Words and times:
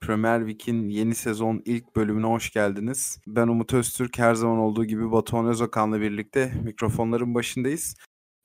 Premier 0.00 0.40
Week'in 0.40 0.88
yeni 0.88 1.14
sezon 1.14 1.62
ilk 1.64 1.96
bölümüne 1.96 2.26
hoş 2.26 2.50
geldiniz. 2.50 3.18
Ben 3.26 3.48
Umut 3.48 3.74
Öztürk, 3.74 4.18
her 4.18 4.34
zaman 4.34 4.58
olduğu 4.58 4.84
gibi 4.84 5.12
Batuhan 5.12 5.46
Özakan'la 5.46 6.00
birlikte 6.00 6.52
mikrofonların 6.64 7.34
başındayız. 7.34 7.96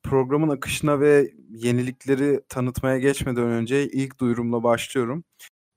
Programın 0.03 0.49
akışına 0.49 0.99
ve 0.99 1.31
yenilikleri 1.49 2.41
tanıtmaya 2.49 2.99
geçmeden 2.99 3.43
önce 3.43 3.87
ilk 3.87 4.19
duyurumla 4.19 4.63
başlıyorum. 4.63 5.23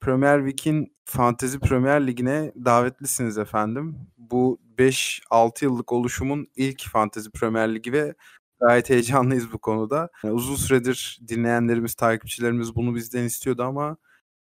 Premier 0.01 0.39
Week'in 0.39 0.97
Fantezi 1.05 1.61
Premier 1.61 2.07
Ligi'ne 2.07 2.53
davetlisiniz 2.65 3.39
efendim. 3.39 3.97
Bu 4.19 4.61
5-6 4.79 5.65
yıllık 5.65 5.93
oluşumun 5.93 6.49
ilk 6.57 6.89
Fantezi 6.89 7.31
Premier 7.31 7.75
Ligi 7.75 7.93
ve 7.93 8.15
gayet 8.61 8.91
heyecanlıyız 8.91 9.53
bu 9.53 9.59
konuda. 9.59 10.11
Yani 10.25 10.35
uzun 10.35 10.57
süredir 10.57 11.19
dinleyenlerimiz, 11.29 11.95
takipçilerimiz 11.95 12.77
bunu 12.77 12.95
bizden 12.95 13.25
istiyordu 13.25 13.63
ama 13.63 13.97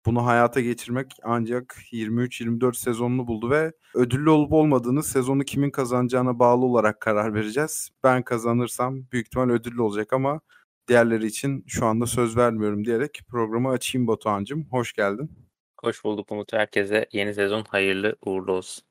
bunu 0.05 0.25
hayata 0.25 0.61
geçirmek 0.61 1.11
ancak 1.23 1.77
23-24 1.91 2.77
sezonunu 2.77 3.27
buldu 3.27 3.49
ve 3.49 3.71
ödüllü 3.95 4.29
olup 4.29 4.53
olmadığını 4.53 5.03
sezonu 5.03 5.43
kimin 5.43 5.71
kazanacağına 5.71 6.39
bağlı 6.39 6.65
olarak 6.65 7.01
karar 7.01 7.33
vereceğiz. 7.33 7.89
Ben 8.03 8.23
kazanırsam 8.23 8.95
büyük 9.11 9.27
ihtimal 9.27 9.49
ödüllü 9.49 9.81
olacak 9.81 10.13
ama 10.13 10.41
diğerleri 10.87 11.25
için 11.25 11.63
şu 11.67 11.85
anda 11.85 12.05
söz 12.05 12.37
vermiyorum 12.37 12.85
diyerek 12.85 13.21
programı 13.29 13.69
açayım 13.69 14.07
Batuhan'cığım. 14.07 14.67
Hoş 14.71 14.93
geldin. 14.93 15.44
Hoş 15.81 16.03
bulduk 16.03 16.31
Umut. 16.31 16.53
Herkese 16.53 17.05
yeni 17.11 17.33
sezon 17.33 17.63
hayırlı 17.69 18.15
uğurlu 18.25 18.51
olsun. 18.51 18.83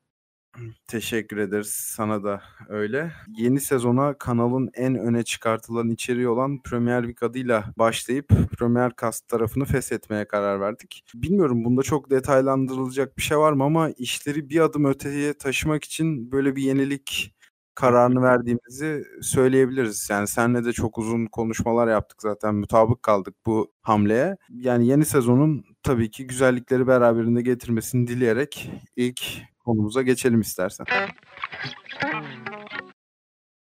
Teşekkür 0.87 1.37
ederiz. 1.37 1.69
Sana 1.69 2.23
da 2.23 2.41
öyle. 2.69 3.11
Yeni 3.37 3.59
sezona 3.59 4.17
kanalın 4.17 4.69
en 4.73 4.95
öne 4.95 5.23
çıkartılan 5.23 5.89
içeriği 5.89 6.27
olan 6.27 6.61
Premier 6.61 7.01
Week 7.01 7.23
adıyla 7.23 7.73
başlayıp 7.77 8.29
Premier 8.59 8.91
Cast 9.01 9.27
tarafını 9.27 9.65
feshetmeye 9.65 10.27
karar 10.27 10.59
verdik. 10.59 11.03
Bilmiyorum 11.15 11.65
bunda 11.65 11.83
çok 11.83 12.09
detaylandırılacak 12.09 13.17
bir 13.17 13.21
şey 13.23 13.37
var 13.37 13.53
mı 13.53 13.63
ama 13.63 13.89
işleri 13.89 14.49
bir 14.49 14.59
adım 14.59 14.85
öteye 14.85 15.33
taşımak 15.33 15.83
için 15.83 16.31
böyle 16.31 16.55
bir 16.55 16.63
yenilik 16.63 17.35
kararını 17.75 18.21
verdiğimizi 18.21 19.03
söyleyebiliriz. 19.21 20.07
Yani 20.11 20.27
senle 20.27 20.65
de 20.65 20.73
çok 20.73 20.97
uzun 20.97 21.25
konuşmalar 21.25 21.87
yaptık 21.87 22.21
zaten 22.21 22.55
mutabık 22.55 23.03
kaldık 23.03 23.35
bu 23.45 23.73
hamleye. 23.81 24.37
Yani 24.49 24.87
yeni 24.87 25.05
sezonun 25.05 25.65
tabii 25.85 26.11
ki 26.11 26.27
güzellikleri 26.27 26.87
beraberinde 26.87 27.41
getirmesini 27.41 28.07
dileyerek 28.07 28.71
ilk 28.95 29.21
konumuza 29.59 30.01
geçelim 30.01 30.41
istersen. 30.41 30.85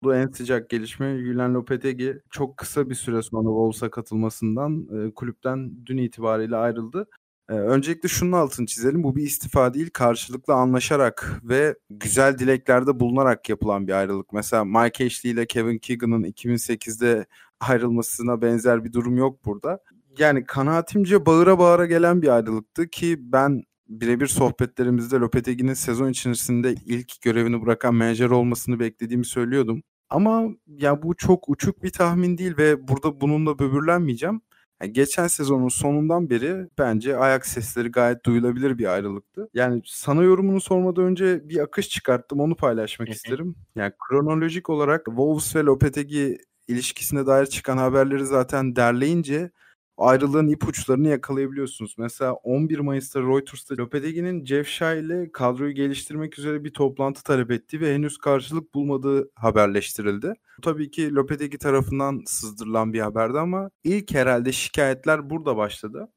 Bu 0.02 0.14
en 0.14 0.26
sıcak 0.26 0.70
gelişme 0.70 1.18
Julen 1.18 1.54
Lopetegi 1.54 2.18
çok 2.30 2.56
kısa 2.56 2.90
bir 2.90 2.94
süre 2.94 3.22
sonra 3.22 3.48
Wolves'a 3.48 3.90
katılmasından 3.90 4.88
e, 4.92 5.14
kulüpten 5.14 5.86
dün 5.86 5.98
itibariyle 5.98 6.56
ayrıldı. 6.56 7.06
E, 7.48 7.52
öncelikle 7.52 8.08
şunun 8.08 8.32
altını 8.32 8.66
çizelim. 8.66 9.02
Bu 9.02 9.16
bir 9.16 9.22
istifa 9.22 9.74
değil, 9.74 9.90
karşılıklı 9.90 10.54
anlaşarak 10.54 11.40
ve 11.42 11.74
güzel 11.90 12.38
dileklerde 12.38 13.00
bulunarak 13.00 13.48
yapılan 13.48 13.86
bir 13.86 13.92
ayrılık. 13.92 14.32
Mesela 14.32 14.64
Mike 14.64 15.06
Ashley 15.06 15.32
ile 15.32 15.46
Kevin 15.46 15.78
Keegan'ın 15.78 16.24
2008'de 16.24 17.26
ayrılmasına 17.60 18.42
benzer 18.42 18.84
bir 18.84 18.92
durum 18.92 19.16
yok 19.16 19.44
burada. 19.44 19.80
Yani 20.18 20.44
kanaatimce 20.44 21.26
bağıra 21.26 21.58
bağıra 21.58 21.86
gelen 21.86 22.22
bir 22.22 22.28
ayrılıktı 22.28 22.88
ki 22.88 23.16
ben 23.20 23.62
birebir 23.88 24.26
sohbetlerimizde 24.26 25.16
Lopetegui'nin 25.16 25.74
sezon 25.74 26.08
içerisinde 26.08 26.74
ilk 26.74 27.22
görevini 27.22 27.62
bırakan 27.62 27.94
menajer 27.94 28.30
olmasını 28.30 28.80
beklediğimi 28.80 29.24
söylüyordum. 29.24 29.82
Ama 30.10 30.44
ya 30.66 31.02
bu 31.02 31.16
çok 31.16 31.48
uçuk 31.48 31.82
bir 31.82 31.90
tahmin 31.90 32.38
değil 32.38 32.56
ve 32.58 32.88
burada 32.88 33.20
bununla 33.20 33.58
böbürlenmeyeceğim. 33.58 34.40
Yani 34.82 34.92
geçen 34.92 35.26
sezonun 35.26 35.68
sonundan 35.68 36.30
beri 36.30 36.68
bence 36.78 37.16
ayak 37.16 37.46
sesleri 37.46 37.88
gayet 37.90 38.24
duyulabilir 38.24 38.78
bir 38.78 38.92
ayrılıktı. 38.92 39.48
Yani 39.54 39.82
sana 39.84 40.22
yorumunu 40.22 40.60
sormadan 40.60 41.04
önce 41.04 41.48
bir 41.48 41.58
akış 41.58 41.88
çıkarttım 41.88 42.40
onu 42.40 42.56
paylaşmak 42.56 43.08
isterim. 43.08 43.54
Yani 43.76 43.92
kronolojik 44.08 44.70
olarak 44.70 45.04
Wolves 45.06 45.56
ve 45.56 45.62
Lopetegui 45.62 46.38
ilişkisine 46.68 47.26
dair 47.26 47.46
çıkan 47.46 47.76
haberleri 47.76 48.26
zaten 48.26 48.76
derleyince 48.76 49.50
ayrılığın 49.98 50.48
ipuçlarını 50.48 51.08
yakalayabiliyorsunuz. 51.08 51.94
Mesela 51.98 52.32
11 52.32 52.78
Mayıs'ta 52.78 53.20
Reuters'ta 53.20 53.74
Lopetegui'nin 53.78 54.64
Shah 54.64 54.94
ile 54.94 55.32
kadroyu 55.32 55.74
geliştirmek 55.74 56.38
üzere 56.38 56.64
bir 56.64 56.70
toplantı 56.70 57.22
talep 57.22 57.50
ettiği 57.50 57.80
ve 57.80 57.94
henüz 57.94 58.18
karşılık 58.18 58.74
bulmadığı 58.74 59.30
haberleştirildi. 59.34 60.34
Bu 60.58 60.62
tabii 60.62 60.90
ki 60.90 61.14
Lopetegui 61.14 61.58
tarafından 61.58 62.22
sızdırılan 62.26 62.92
bir 62.92 63.00
haberdi 63.00 63.38
ama 63.38 63.70
ilk 63.84 64.14
herhalde 64.14 64.52
şikayetler 64.52 65.30
burada 65.30 65.56
başladı. 65.56 66.08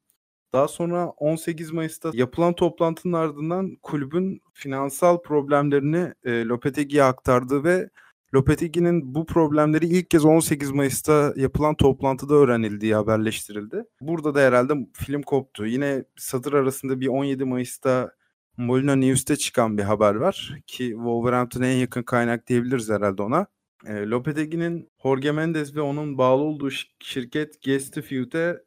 Daha 0.52 0.68
sonra 0.68 1.06
18 1.06 1.70
Mayıs'ta 1.70 2.10
yapılan 2.14 2.54
toplantının 2.54 3.12
ardından 3.12 3.76
kulübün 3.82 4.40
finansal 4.52 5.22
problemlerini 5.22 6.12
e, 6.24 6.44
Lopetegui'ye 6.44 7.04
aktardığı 7.04 7.64
ve 7.64 7.90
Lopetegui'nin 8.34 9.14
bu 9.14 9.26
problemleri 9.26 9.86
ilk 9.86 10.10
kez 10.10 10.24
18 10.24 10.70
Mayıs'ta 10.70 11.34
yapılan 11.36 11.74
toplantıda 11.74 12.34
öğrenildiği 12.34 12.94
haberleştirildi. 12.94 13.84
Burada 14.00 14.34
da 14.34 14.40
herhalde 14.40 14.74
film 14.92 15.22
koptu. 15.22 15.66
Yine 15.66 16.04
satır 16.16 16.52
arasında 16.52 17.00
bir 17.00 17.08
17 17.08 17.44
Mayıs'ta 17.44 18.12
Molina 18.56 18.96
News'te 18.96 19.36
çıkan 19.36 19.78
bir 19.78 19.82
haber 19.82 20.14
var 20.14 20.54
ki 20.66 20.90
Wolverhampton'a 20.90 21.66
en 21.66 21.76
yakın 21.76 22.02
kaynak 22.02 22.46
diyebiliriz 22.46 22.90
herhalde 22.90 23.22
ona. 23.22 23.46
E, 23.86 23.92
Lopetegui'nin 23.92 24.90
Jorge 25.02 25.32
Mendes 25.32 25.74
ve 25.74 25.80
onun 25.80 26.18
bağlı 26.18 26.42
olduğu 26.42 26.70
şirket 27.00 27.62
Gestifeud'e 27.62 28.62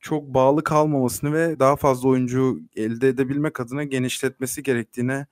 çok 0.00 0.34
bağlı 0.34 0.64
kalmamasını 0.64 1.32
ve 1.32 1.58
daha 1.58 1.76
fazla 1.76 2.08
oyuncu 2.08 2.60
elde 2.76 3.08
edebilmek 3.08 3.60
adına 3.60 3.84
genişletmesi 3.84 4.62
gerektiğine 4.62 5.26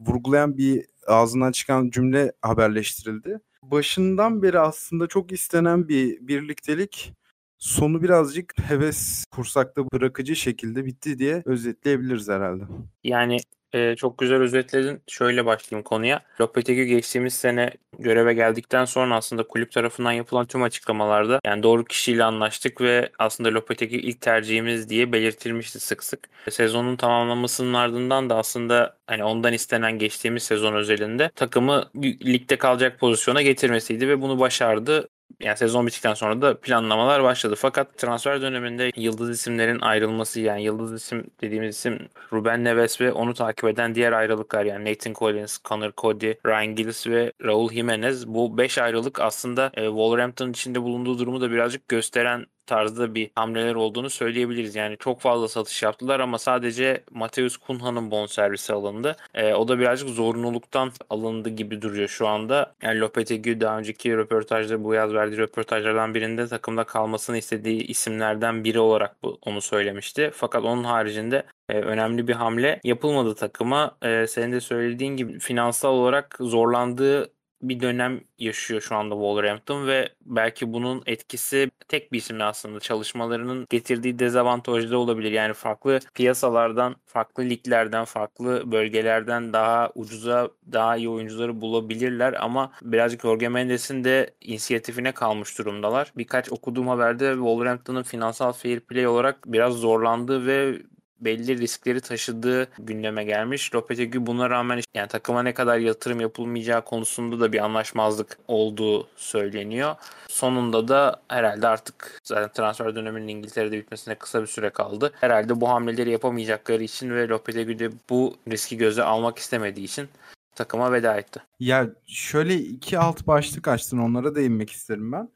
vurgulayan 0.00 0.58
bir 0.58 0.86
ağzından 1.06 1.52
çıkan 1.52 1.90
cümle 1.90 2.32
haberleştirildi. 2.42 3.40
Başından 3.62 4.42
beri 4.42 4.58
aslında 4.58 5.06
çok 5.06 5.32
istenen 5.32 5.88
bir 5.88 6.18
birliktelik 6.20 7.12
sonu 7.58 8.02
birazcık 8.02 8.54
heves 8.60 9.24
kursakta 9.30 9.82
bırakıcı 9.92 10.36
şekilde 10.36 10.86
bitti 10.86 11.18
diye 11.18 11.42
özetleyebiliriz 11.46 12.28
herhalde. 12.28 12.64
Yani 13.04 13.36
e, 13.72 13.96
çok 13.96 14.18
güzel 14.18 14.40
özetledin. 14.40 15.02
Şöyle 15.06 15.46
başlayayım 15.46 15.84
konuya. 15.84 16.20
Lopetegui 16.40 16.86
geçtiğimiz 16.86 17.34
sene 17.34 17.70
göreve 17.98 18.34
geldikten 18.34 18.84
sonra 18.84 19.16
aslında 19.16 19.42
kulüp 19.42 19.72
tarafından 19.72 20.12
yapılan 20.12 20.46
tüm 20.46 20.62
açıklamalarda 20.62 21.40
yani 21.44 21.62
doğru 21.62 21.84
kişiyle 21.84 22.24
anlaştık 22.24 22.80
ve 22.80 23.10
aslında 23.18 23.54
Lopetegui 23.54 23.98
ilk 23.98 24.20
tercihimiz 24.20 24.90
diye 24.90 25.12
belirtilmişti 25.12 25.80
sık 25.80 26.04
sık. 26.04 26.28
Sezonun 26.50 26.96
tamamlamasının 26.96 27.74
ardından 27.74 28.30
da 28.30 28.36
aslında 28.36 28.96
hani 29.06 29.24
ondan 29.24 29.52
istenen 29.52 29.98
geçtiğimiz 29.98 30.42
sezon 30.42 30.74
özelinde 30.74 31.30
takımı 31.36 31.90
ligde 32.02 32.56
kalacak 32.56 33.00
pozisyona 33.00 33.42
getirmesiydi 33.42 34.08
ve 34.08 34.20
bunu 34.20 34.40
başardı 34.40 35.08
yani 35.40 35.56
sezon 35.56 35.86
bittikten 35.86 36.14
sonra 36.14 36.42
da 36.42 36.60
planlamalar 36.60 37.22
başladı. 37.22 37.54
Fakat 37.58 37.98
transfer 37.98 38.42
döneminde 38.42 38.90
yıldız 38.96 39.30
isimlerin 39.30 39.80
ayrılması 39.80 40.40
yani 40.40 40.62
yıldız 40.62 40.92
isim 40.92 41.26
dediğimiz 41.40 41.76
isim 41.76 41.98
Ruben 42.32 42.64
Neves 42.64 43.00
ve 43.00 43.12
onu 43.12 43.34
takip 43.34 43.64
eden 43.64 43.94
diğer 43.94 44.12
ayrılıklar 44.12 44.64
yani 44.64 44.92
Nathan 44.92 45.12
Collins, 45.12 45.58
Connor 45.64 45.92
Cody, 45.96 46.32
Ryan 46.46 46.74
Gillis 46.74 47.06
ve 47.06 47.32
Raul 47.44 47.70
Jimenez 47.70 48.26
bu 48.26 48.58
5 48.58 48.78
ayrılık 48.78 49.20
aslında 49.20 49.70
e, 49.74 49.86
Wolverhampton 49.86 50.50
içinde 50.50 50.82
bulunduğu 50.82 51.18
durumu 51.18 51.40
da 51.40 51.50
birazcık 51.50 51.88
gösteren 51.88 52.46
tarzda 52.66 53.14
bir 53.14 53.30
hamleler 53.34 53.74
olduğunu 53.74 54.10
söyleyebiliriz. 54.10 54.74
Yani 54.76 54.96
çok 54.98 55.20
fazla 55.20 55.48
satış 55.48 55.82
yaptılar 55.82 56.20
ama 56.20 56.38
sadece 56.38 57.04
Mateus 57.10 57.56
Kunha'nın 57.56 58.10
bonservisi 58.10 58.72
alındı. 58.72 59.16
E, 59.34 59.54
o 59.54 59.68
da 59.68 59.78
birazcık 59.78 60.08
zorunluluktan 60.08 60.92
alındı 61.10 61.48
gibi 61.48 61.82
duruyor 61.82 62.08
şu 62.08 62.28
anda. 62.28 62.74
Yani 62.82 63.00
Lopetegui 63.00 63.60
daha 63.60 63.78
önceki 63.78 64.16
röportajda 64.16 64.84
bu 64.84 64.94
yaz 64.94 65.14
verdiği 65.14 65.38
röportajlardan 65.38 66.14
birinde 66.14 66.46
takımda 66.46 66.84
kalmasını 66.84 67.38
istediği 67.38 67.82
isimlerden 67.82 68.64
biri 68.64 68.80
olarak 68.80 69.22
bu, 69.22 69.38
onu 69.42 69.60
söylemişti. 69.60 70.30
Fakat 70.34 70.64
onun 70.64 70.84
haricinde 70.84 71.42
e, 71.68 71.74
önemli 71.74 72.28
bir 72.28 72.34
hamle 72.34 72.80
yapılmadı 72.84 73.34
takıma. 73.34 73.96
E, 74.02 74.26
senin 74.26 74.52
de 74.52 74.60
söylediğin 74.60 75.16
gibi 75.16 75.38
finansal 75.38 75.92
olarak 75.92 76.36
zorlandığı 76.40 77.39
bir 77.62 77.80
dönem 77.80 78.20
yaşıyor 78.38 78.80
şu 78.80 78.96
anda 78.96 79.14
Wolverhampton 79.14 79.86
ve 79.86 80.08
belki 80.26 80.72
bunun 80.72 81.02
etkisi 81.06 81.70
tek 81.88 82.12
bir 82.12 82.18
isimle 82.18 82.44
aslında 82.44 82.80
çalışmalarının 82.80 83.66
getirdiği 83.70 84.18
dezavantajlı 84.18 84.98
olabilir. 84.98 85.32
Yani 85.32 85.54
farklı 85.54 86.00
piyasalardan, 86.14 86.96
farklı 87.06 87.44
liglerden, 87.44 88.04
farklı 88.04 88.72
bölgelerden 88.72 89.52
daha 89.52 89.90
ucuza 89.94 90.50
daha 90.72 90.96
iyi 90.96 91.08
oyuncuları 91.08 91.60
bulabilirler 91.60 92.32
ama 92.32 92.72
birazcık 92.82 93.22
Jorge 93.22 93.48
Mendes'in 93.48 94.04
de 94.04 94.30
inisiyatifine 94.40 95.12
kalmış 95.12 95.58
durumdalar. 95.58 96.12
Birkaç 96.16 96.52
okuduğum 96.52 96.88
haberde 96.88 97.32
Wolverhampton'ın 97.32 98.02
finansal 98.02 98.52
fair 98.52 98.80
play 98.80 99.06
olarak 99.06 99.38
biraz 99.46 99.74
zorlandığı 99.74 100.46
ve 100.46 100.82
belli 101.20 101.58
riskleri 101.58 102.00
taşıdığı 102.00 102.68
gündeme 102.78 103.24
gelmiş. 103.24 103.74
Lopetegui 103.74 104.26
buna 104.26 104.50
rağmen 104.50 104.80
yani 104.94 105.08
takıma 105.08 105.42
ne 105.42 105.54
kadar 105.54 105.78
yatırım 105.78 106.20
yapılmayacağı 106.20 106.84
konusunda 106.84 107.40
da 107.40 107.52
bir 107.52 107.64
anlaşmazlık 107.64 108.38
olduğu 108.48 109.08
söyleniyor. 109.16 109.94
Sonunda 110.28 110.88
da 110.88 111.22
herhalde 111.28 111.68
artık 111.68 112.20
zaten 112.24 112.52
transfer 112.52 112.94
döneminin 112.94 113.28
İngiltere'de 113.28 113.78
bitmesine 113.78 114.14
kısa 114.14 114.42
bir 114.42 114.46
süre 114.46 114.70
kaldı. 114.70 115.12
Herhalde 115.20 115.60
bu 115.60 115.68
hamleleri 115.68 116.10
yapamayacakları 116.10 116.82
için 116.82 117.10
ve 117.10 117.28
Lopetegui 117.28 117.78
de 117.78 117.90
bu 118.10 118.36
riski 118.50 118.76
göze 118.76 119.02
almak 119.02 119.38
istemediği 119.38 119.84
için 119.84 120.08
takıma 120.54 120.92
veda 120.92 121.16
etti. 121.16 121.40
Ya 121.60 121.90
şöyle 122.06 122.54
iki 122.54 122.98
alt 122.98 123.26
başlık 123.26 123.68
açtın 123.68 123.98
onlara 123.98 124.34
değinmek 124.34 124.70
isterim 124.70 125.12
ben. 125.12 125.28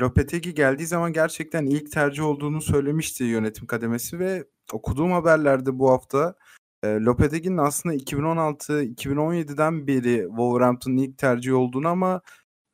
Lopetegi 0.00 0.54
geldiği 0.54 0.86
zaman 0.86 1.12
gerçekten 1.12 1.66
ilk 1.66 1.92
tercih 1.92 2.24
olduğunu 2.24 2.62
söylemişti 2.62 3.24
yönetim 3.24 3.66
kademesi 3.66 4.18
ve 4.18 4.44
okuduğum 4.72 5.12
haberlerde 5.12 5.78
bu 5.78 5.90
hafta 5.90 6.34
e, 6.82 6.88
Lopetegi'nin 6.88 7.56
aslında 7.56 7.94
2016-2017'den 7.94 9.86
beri 9.86 10.26
Wolverhampton'ın 10.28 10.96
ilk 10.96 11.18
tercih 11.18 11.54
olduğunu 11.54 11.88
ama 11.88 12.20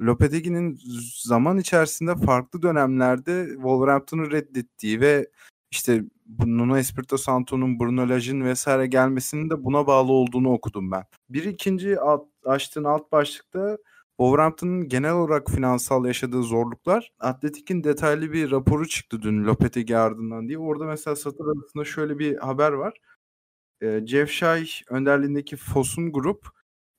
Lopetegi'nin 0.00 0.81
zaman 1.23 1.58
içerisinde 1.58 2.17
farklı 2.17 2.62
dönemlerde 2.62 3.46
Wolverhampton'ı 3.55 4.31
reddettiği 4.31 5.00
ve 5.00 5.31
işte 5.70 6.05
Nuno 6.46 6.76
Espirito 6.76 7.17
Santo'nun 7.17 7.81
Bruno 7.81 8.08
Lage'in 8.08 8.44
vesaire 8.44 8.87
gelmesinin 8.87 9.50
de 9.50 9.64
buna 9.64 9.87
bağlı 9.87 10.12
olduğunu 10.12 10.52
okudum 10.52 10.91
ben. 10.91 11.05
Bir 11.29 11.44
ikinci 11.44 12.00
alt, 12.00 12.29
açtığın 12.44 12.85
alt 12.85 13.12
başlıkta 13.12 13.79
Wolverhampton'ın 14.19 14.88
genel 14.88 15.12
olarak 15.12 15.50
finansal 15.50 16.06
yaşadığı 16.06 16.43
zorluklar. 16.43 17.12
Atletik'in 17.20 17.84
detaylı 17.84 18.32
bir 18.32 18.50
raporu 18.50 18.88
çıktı 18.88 19.22
dün 19.22 19.44
Lopetegi 19.44 19.96
ardından 19.96 20.49
diye. 20.49 20.58
Orada 20.58 20.84
mesela 20.84 21.16
satır 21.16 21.44
arasında 21.44 21.84
şöyle 21.84 22.19
bir 22.19 22.37
haber 22.37 22.72
var. 22.72 22.94
Ee, 23.82 24.00
Jeff 24.06 24.31
Shay 24.31 24.69
önderliğindeki 24.90 25.56
Fosun 25.56 26.12
Grup 26.12 26.46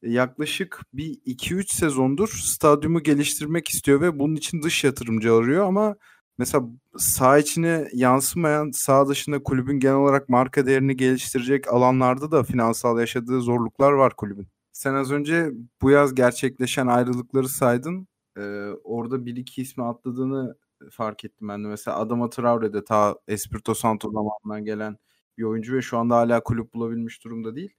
yaklaşık 0.02 0.82
bir 0.94 1.20
2-3 1.26 1.74
sezondur 1.74 2.28
stadyumu 2.30 3.04
geliştirmek 3.04 3.68
istiyor 3.70 4.02
ve 4.02 4.20
bunun 4.20 4.36
için 4.36 4.62
dış 4.64 4.84
yatırımcı 4.84 5.34
arıyor 5.34 5.66
ama 5.68 5.96
mesela 6.38 6.66
sağ 6.98 7.38
içine 7.38 7.88
yansımayan 7.94 8.72
sağ 8.72 9.08
dışında 9.08 9.44
kulübün 9.44 9.80
genel 9.80 9.96
olarak 9.96 10.30
marka 10.30 10.66
değerini 10.66 10.98
geliştirecek 10.98 11.68
alanlarda 11.74 12.32
da 12.32 12.44
finansal 12.44 13.00
yaşadığı 13.00 13.42
zorluklar 13.42 13.92
var 13.92 14.16
kulübün. 14.16 14.55
Sen 14.76 14.94
az 14.94 15.12
önce 15.12 15.52
bu 15.82 15.92
yaz 15.92 16.16
gerçekleşen 16.16 16.88
ayrılıkları 16.88 17.50
saydın. 17.50 18.08
Ee, 18.38 18.42
orada 18.84 19.26
bir 19.26 19.36
iki 19.36 19.62
ismi 19.62 19.84
atladığını 19.84 20.58
fark 20.92 21.26
ettim 21.26 21.48
ben 21.48 21.64
de. 21.64 21.68
Mesela 21.68 21.98
Adama 21.98 22.30
Traore 22.30 22.74
de 22.74 22.84
ta 22.84 23.16
Espirito 23.28 23.74
Santo 23.74 24.12
zamanından 24.12 24.66
gelen 24.66 24.98
bir 25.38 25.44
oyuncu 25.44 25.76
ve 25.76 25.82
şu 25.82 25.98
anda 25.98 26.16
hala 26.16 26.44
kulüp 26.44 26.74
bulabilmiş 26.74 27.24
durumda 27.24 27.56
değil. 27.56 27.74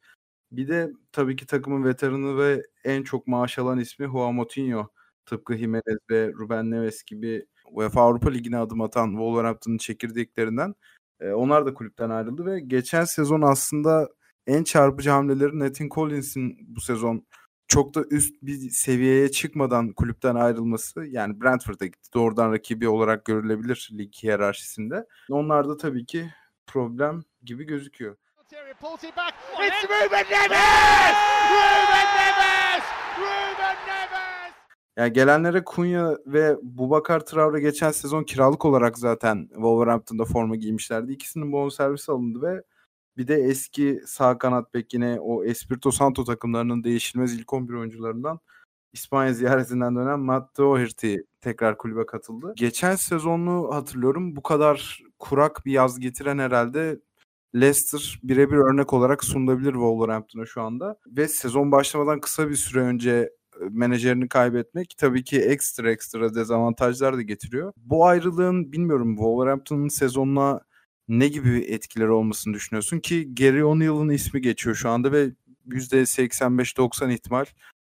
Bir 0.52 0.69
de 0.69 0.93
tabii 1.12 1.37
ki 1.37 1.46
takımın 1.46 1.84
veteranı 1.84 2.38
ve 2.38 2.62
en 2.84 3.02
çok 3.02 3.26
maaş 3.26 3.58
alan 3.58 3.78
ismi 3.78 4.06
Juan 4.06 4.34
Moutinho. 4.34 4.88
Tıpkı 5.26 5.56
Jimenez 5.56 5.98
ve 6.10 6.32
Ruben 6.32 6.70
Neves 6.70 7.04
gibi 7.04 7.46
UEFA 7.72 8.02
Avrupa 8.02 8.31
Ligi'ne 8.31 8.58
adım 8.58 8.81
atan 8.81 9.10
Wolverhampton'ın 9.10 9.78
çekirdeklerinden. 9.78 10.75
E, 11.20 11.32
onlar 11.32 11.66
da 11.66 11.75
kulüpten 11.75 12.10
ayrıldı 12.10 12.46
ve 12.46 12.60
geçen 12.60 13.04
sezon 13.04 13.43
aslında 13.43 14.08
en 14.46 14.64
çarpıcı 14.64 15.10
hamleleri 15.10 15.58
Nathan 15.58 15.88
Collins'in 15.88 16.56
bu 16.60 16.81
sezon 16.81 17.26
çok 17.69 17.94
da 17.94 18.04
üst 18.10 18.43
bir 18.43 18.70
seviyeye 18.70 19.31
çıkmadan 19.31 19.93
kulüpten 19.93 20.34
ayrılması 20.34 21.04
yani 21.06 21.40
Brentford'a 21.40 21.87
gitti. 21.87 22.08
Doğrudan 22.14 22.52
rakibi 22.52 22.88
olarak 22.88 23.25
görülebilir 23.25 23.90
lig 23.93 24.14
hiyerarşisinde. 24.22 25.06
Onlar 25.31 25.69
da 25.69 25.76
tabii 25.76 26.06
ki 26.06 26.31
problem 26.66 27.25
gibi 27.43 27.64
gözüküyor. 27.64 28.16
It's 29.66 29.84
Ruben 29.84 30.26
Neves! 30.31 31.16
Ruben 31.50 32.08
Neves! 32.16 32.84
Ruben 33.19 33.76
Neves! 33.87 34.52
Yani 34.96 35.12
gelenlere 35.12 35.64
Kunya 35.64 36.16
ve 36.26 36.56
Bubakar 36.62 37.20
Traore 37.20 37.60
geçen 37.60 37.90
sezon 37.90 38.25
kiralık 38.25 38.64
olarak 38.64 38.98
zaten 38.98 39.48
Wolverhampton'da 39.52 40.25
forma 40.25 40.56
giymişlerdi. 40.56 41.12
İkisinin 41.12 41.52
bonservisi 41.52 42.12
alındı 42.12 42.43
ve 42.43 42.62
bir 43.17 43.29
de 43.29 43.35
eski 43.35 44.01
sağ 44.07 44.39
kanat 44.39 44.75
bek 44.75 44.95
yine 44.95 45.21
o 45.21 45.45
Espirito 45.45 45.91
Santo 45.91 46.25
takımlarının 46.25 46.85
değişilmez 46.85 47.35
ilk 47.35 47.53
11 47.53 47.75
oyuncularından 47.75 48.41
İspanya 48.93 49.33
ziyaretinden 49.33 49.97
dönen 49.97 50.21
Matt 50.21 50.59
Doherty 50.59 51.17
tekrar 51.41 51.79
kulübe 51.79 52.07
katıldı. 52.07 52.53
Geçen 52.57 52.97
sezonu 52.97 53.69
hatırlıyorum. 53.73 54.37
Bu 54.37 54.43
kadar 54.43 55.03
kurak 55.19 55.67
bir 55.67 55.73
yaz 55.73 56.01
getiren 56.01 56.39
herhalde 56.39 57.01
Leicester 57.55 58.21
birebir 58.23 58.57
örnek 58.57 58.93
olarak 58.93 59.25
sunulabilir 59.25 59.73
Wolverhampton'a 59.73 60.47
şu 60.47 60.63
anda. 60.63 60.99
Ve 61.07 61.29
sezon 61.29 61.73
başlamadan 61.73 62.21
kısa 62.21 62.51
bir 62.51 62.55
süre 62.55 62.81
önce 62.81 63.11
e, 63.11 63.65
menajerini 63.71 64.29
kaybetmek 64.29 64.95
tabii 64.99 65.25
ki 65.25 65.41
ekstra 65.41 65.91
ekstra 65.91 66.35
dezavantajlar 66.35 67.17
da 67.17 67.23
getiriyor. 67.23 67.73
Bu 67.77 68.07
ayrılığın 68.07 68.73
bilmiyorum 68.73 69.17
Wolverhampton'ın 69.17 69.89
sezonuna 69.89 70.61
ne 71.08 71.29
gibi 71.29 71.58
etkileri 71.69 72.11
olmasını 72.11 72.55
düşünüyorsun 72.55 72.99
ki 72.99 73.35
Gary 73.35 73.64
O'Neill'ın 73.64 74.08
ismi 74.08 74.41
geçiyor 74.41 74.76
şu 74.76 74.91
anda 74.91 75.12
ve 75.12 75.31
%85-90 75.69 77.12
ihtimal 77.12 77.44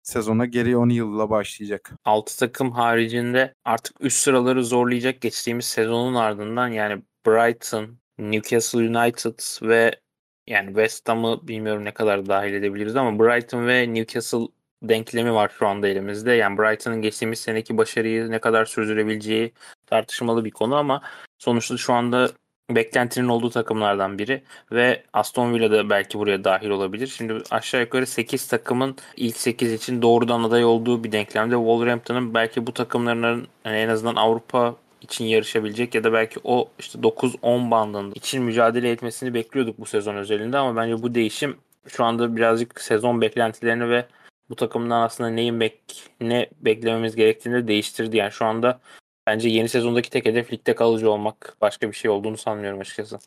sezona 0.03 0.47
Gary 0.47 0.77
O'Neill'la 0.77 1.31
başlayacak. 1.31 1.93
6 2.05 2.39
takım 2.39 2.73
haricinde 2.73 3.55
artık 3.65 3.97
üst 4.01 4.19
sıraları 4.19 4.65
zorlayacak 4.65 5.21
geçtiğimiz 5.21 5.65
sezonun 5.65 6.15
ardından 6.15 6.69
yani 6.69 7.03
Brighton, 7.27 7.99
Newcastle 8.19 8.79
United 8.79 9.69
ve 9.69 10.01
yani 10.47 10.67
West 10.67 11.09
Ham'ı 11.09 11.49
bilmiyorum 11.49 11.85
ne 11.85 11.95
kadar 11.95 12.27
dahil 12.27 12.55
edebiliriz 12.55 12.97
ama 12.97 13.19
Brighton 13.19 13.67
ve 13.67 13.95
Newcastle 13.95 14.47
denklemi 14.83 15.35
var 15.35 15.53
şu 15.59 15.67
anda 15.67 15.89
elimizde. 15.89 16.33
Yani 16.33 16.59
Brighton'ın 16.59 17.03
geçtiğimiz 17.03 17.39
seneki 17.39 17.79
başarıyı 17.79 18.31
ne 18.31 18.39
kadar 18.39 18.65
sürdürebileceği 18.65 19.53
tartışmalı 19.87 20.45
bir 20.45 20.51
konu 20.51 20.77
ama 20.77 21.03
sonuçta 21.39 21.77
şu 21.77 21.93
anda 21.93 22.31
beklentinin 22.75 23.29
olduğu 23.29 23.51
takımlardan 23.51 24.19
biri 24.19 24.43
ve 24.73 25.03
Aston 25.13 25.55
Villa 25.55 25.71
da 25.71 25.91
belki 25.91 26.19
buraya 26.19 26.45
dahil 26.45 26.69
olabilir. 26.69 27.07
Şimdi 27.07 27.35
aşağı 27.51 27.81
yukarı 27.81 28.07
8 28.07 28.47
takımın 28.49 28.97
ilk 29.17 29.37
8 29.37 29.73
için 29.73 30.03
doğrudan 30.03 30.43
aday 30.43 30.65
olduğu 30.65 31.05
bir 31.05 31.13
denklemde 31.13 31.55
Wolverhampton'ın 31.55 32.35
belki 32.35 32.67
bu 32.67 32.73
takımların 32.73 33.47
yani 33.65 33.77
en 33.77 33.89
azından 33.89 34.17
Avrupa 34.17 34.77
için 35.01 35.25
yarışabilecek 35.25 35.95
ya 35.95 36.05
da 36.05 36.13
belki 36.13 36.41
o 36.45 36.69
işte 36.79 36.99
9-10 36.99 37.71
bandında 37.71 38.15
için 38.15 38.43
mücadele 38.43 38.91
etmesini 38.91 39.35
bekliyorduk 39.35 39.79
bu 39.79 39.87
sezon 39.87 40.17
özelinde 40.17 40.59
ama 40.59 40.83
bence 40.83 41.03
bu 41.03 41.15
değişim 41.15 41.57
şu 41.89 42.05
anda 42.05 42.37
birazcık 42.37 42.81
sezon 42.81 43.21
beklentilerini 43.21 43.91
ve 43.91 44.07
bu 44.51 44.57
takımdan 44.57 45.01
aslında 45.01 45.31
neyin 45.31 45.61
bek 45.61 45.81
ne 46.21 46.49
beklememiz 46.61 47.17
gerektiğini 47.17 47.55
de 47.55 47.69
değiştirdi. 47.69 48.17
Yani 48.17 48.33
şu 48.33 48.45
anda 48.45 48.81
bence 49.27 49.49
yeni 49.49 49.69
sezondaki 49.69 50.11
tek 50.11 50.27
hedef 50.27 50.53
ligde 50.53 50.75
kalıcı 50.75 51.11
olmak. 51.11 51.57
Başka 51.61 51.89
bir 51.89 51.97
şey 51.97 52.11
olduğunu 52.11 52.37
sanmıyorum 52.37 52.81
açıkçası. 52.81 53.19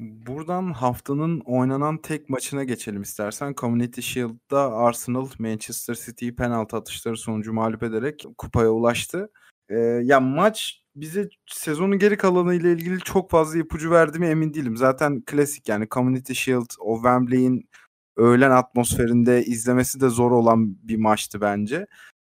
Buradan 0.00 0.72
haftanın 0.72 1.40
oynanan 1.40 1.98
tek 1.98 2.28
maçına 2.28 2.64
geçelim 2.64 3.02
istersen. 3.02 3.54
Community 3.56 4.00
Shield'da 4.00 4.72
Arsenal 4.72 5.28
Manchester 5.38 5.94
City'yi 5.94 6.36
penaltı 6.36 6.76
atışları 6.76 7.16
sonucu 7.16 7.52
mağlup 7.52 7.82
ederek 7.82 8.24
kupaya 8.38 8.70
ulaştı. 8.70 9.30
Ee, 9.68 9.74
ya 10.02 10.20
maç 10.20 10.82
bize 10.96 11.28
sezonun 11.46 11.98
geri 11.98 12.16
kalanı 12.16 12.54
ile 12.54 12.72
ilgili 12.72 12.98
çok 12.98 13.30
fazla 13.30 13.58
ipucu 13.58 13.90
verdi 13.90 14.18
mi 14.18 14.26
emin 14.26 14.54
değilim. 14.54 14.76
Zaten 14.76 15.22
klasik 15.26 15.68
yani 15.68 15.86
Community 15.90 16.32
Shield, 16.32 16.70
o 16.80 16.96
Wembley'in 16.96 17.68
öğlen 18.16 18.50
atmosferinde 18.50 19.44
izlemesi 19.44 20.00
de 20.00 20.08
zor 20.08 20.30
olan 20.30 20.76
bir 20.88 20.96
maçtı 20.96 21.40
bence. 21.40 21.86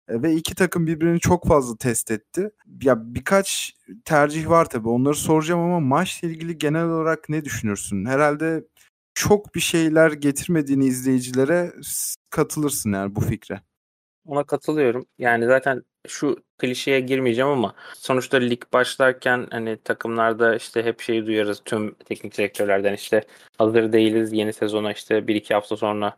E, 0.08 0.22
ve 0.22 0.34
iki 0.34 0.54
takım 0.54 0.86
birbirini 0.86 1.20
çok 1.20 1.46
fazla 1.48 1.76
test 1.76 2.10
etti. 2.10 2.50
Ya 2.82 3.14
birkaç 3.14 3.74
tercih 4.04 4.48
var 4.48 4.70
tabii 4.70 4.88
onları 4.88 5.14
soracağım 5.14 5.60
ama 5.60 5.80
maçla 5.80 6.28
ilgili 6.28 6.58
genel 6.58 6.84
olarak 6.84 7.28
ne 7.28 7.44
düşünürsün? 7.44 8.04
Herhalde 8.06 8.64
çok 9.14 9.54
bir 9.54 9.60
şeyler 9.60 10.12
getirmediğini 10.12 10.86
izleyicilere 10.86 11.72
katılırsın 12.30 12.92
yani 12.92 13.16
bu 13.16 13.20
fikre. 13.20 13.60
Ona 14.26 14.44
katılıyorum. 14.44 15.06
Yani 15.18 15.46
zaten 15.46 15.82
şu 16.08 16.36
klişeye 16.58 17.00
girmeyeceğim 17.00 17.50
ama 17.50 17.74
sonuçta 17.94 18.36
lig 18.36 18.62
başlarken 18.72 19.46
hani 19.50 19.76
takımlarda 19.76 20.56
işte 20.56 20.82
hep 20.82 21.00
şeyi 21.00 21.26
duyarız 21.26 21.62
tüm 21.64 21.94
teknik 21.94 22.38
direktörlerden 22.38 22.94
işte 22.94 23.24
hazır 23.58 23.92
değiliz 23.92 24.32
yeni 24.32 24.52
sezona 24.52 24.92
işte 24.92 25.26
bir 25.26 25.34
iki 25.34 25.54
hafta 25.54 25.76
sonra 25.76 26.16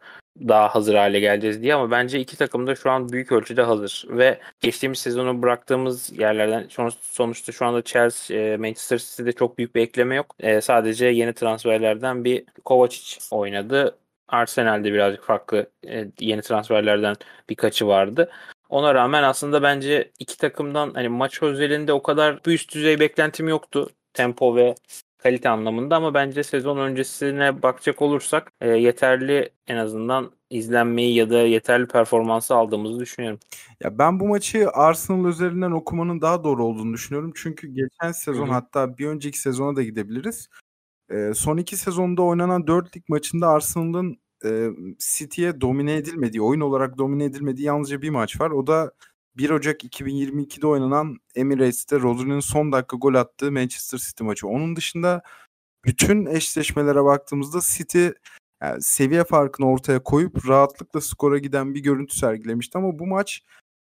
daha 0.48 0.74
hazır 0.74 0.94
hale 0.94 1.20
geleceğiz 1.20 1.62
diye 1.62 1.74
ama 1.74 1.90
bence 1.90 2.20
iki 2.20 2.36
takım 2.36 2.66
da 2.66 2.74
şu 2.74 2.90
an 2.90 3.08
büyük 3.12 3.32
ölçüde 3.32 3.62
hazır 3.62 4.06
ve 4.08 4.40
geçtiğimiz 4.60 4.98
sezonu 4.98 5.42
bıraktığımız 5.42 6.18
yerlerden 6.18 6.68
sonuçta 7.00 7.52
şu 7.52 7.66
anda 7.66 7.82
Chelsea, 7.82 8.36
e, 8.36 8.56
Manchester 8.56 8.98
City'de 8.98 9.32
çok 9.32 9.58
büyük 9.58 9.74
bir 9.74 9.80
ekleme 9.82 10.14
yok. 10.14 10.34
E, 10.40 10.60
sadece 10.60 11.06
yeni 11.06 11.32
transferlerden 11.32 12.24
bir 12.24 12.44
Kovacic 12.64 13.18
oynadı. 13.30 13.98
Arsenal'de 14.28 14.92
birazcık 14.92 15.24
farklı 15.24 15.70
e, 15.88 16.06
yeni 16.20 16.42
transferlerden 16.42 17.16
birkaçı 17.50 17.86
vardı. 17.86 18.30
Ona 18.68 18.94
rağmen 18.94 19.22
aslında 19.22 19.62
bence 19.62 20.10
iki 20.18 20.38
takımdan 20.38 20.90
hani 20.94 21.08
maç 21.08 21.42
özelinde 21.42 21.92
o 21.92 22.02
kadar 22.02 22.44
bir 22.44 22.52
üst 22.52 22.74
düzey 22.74 23.00
beklentim 23.00 23.48
yoktu. 23.48 23.90
Tempo 24.14 24.56
ve 24.56 24.74
kalite 25.18 25.48
anlamında 25.48 25.96
ama 25.96 26.14
bence 26.14 26.42
sezon 26.42 26.78
öncesine 26.78 27.62
bakacak 27.62 28.02
olursak 28.02 28.52
e, 28.60 28.68
yeterli 28.68 29.50
en 29.66 29.76
azından 29.76 30.32
izlenmeyi 30.50 31.14
ya 31.14 31.30
da 31.30 31.38
yeterli 31.38 31.86
performansı 31.86 32.54
aldığımızı 32.54 33.00
düşünüyorum. 33.00 33.40
Ya 33.80 33.98
ben 33.98 34.20
bu 34.20 34.28
maçı 34.28 34.70
Arsenal 34.70 35.28
üzerinden 35.28 35.70
okumanın 35.70 36.20
daha 36.20 36.44
doğru 36.44 36.64
olduğunu 36.64 36.94
düşünüyorum. 36.94 37.32
Çünkü 37.34 37.68
geçen 37.68 38.12
sezon 38.12 38.46
Hı-hı. 38.46 38.52
hatta 38.52 38.98
bir 38.98 39.06
önceki 39.06 39.38
sezona 39.38 39.76
da 39.76 39.82
gidebiliriz. 39.82 40.48
E, 41.10 41.34
son 41.34 41.56
iki 41.56 41.76
sezonda 41.76 42.22
oynanan 42.22 42.66
4 42.66 42.96
lig 42.96 43.04
maçında 43.08 43.48
Arsenal'ın 43.48 44.18
e, 44.44 44.68
City'ye 44.98 45.60
domine 45.60 45.94
edilmediği, 45.96 46.42
oyun 46.42 46.60
olarak 46.60 46.98
domine 46.98 47.24
edilmediği 47.24 47.66
yalnızca 47.66 48.02
bir 48.02 48.10
maç 48.10 48.40
var. 48.40 48.50
O 48.50 48.66
da 48.66 48.92
1 49.36 49.50
Ocak 49.50 49.84
2022'de 49.84 50.66
oynanan 50.66 51.16
Emirates'te 51.34 52.00
Rodri'nin 52.00 52.40
son 52.40 52.72
dakika 52.72 52.96
gol 52.96 53.14
attığı 53.14 53.52
Manchester 53.52 53.98
City 53.98 54.24
maçı. 54.24 54.48
Onun 54.48 54.76
dışında 54.76 55.22
bütün 55.84 56.26
eşleşmelere 56.26 57.04
baktığımızda 57.04 57.58
City 57.62 58.08
yani 58.62 58.82
seviye 58.82 59.24
farkını 59.24 59.70
ortaya 59.70 60.02
koyup 60.02 60.48
rahatlıkla 60.48 61.00
skora 61.00 61.38
giden 61.38 61.74
bir 61.74 61.80
görüntü 61.80 62.16
sergilemişti 62.16 62.78
ama 62.78 62.98
bu 62.98 63.06
maç 63.06 63.42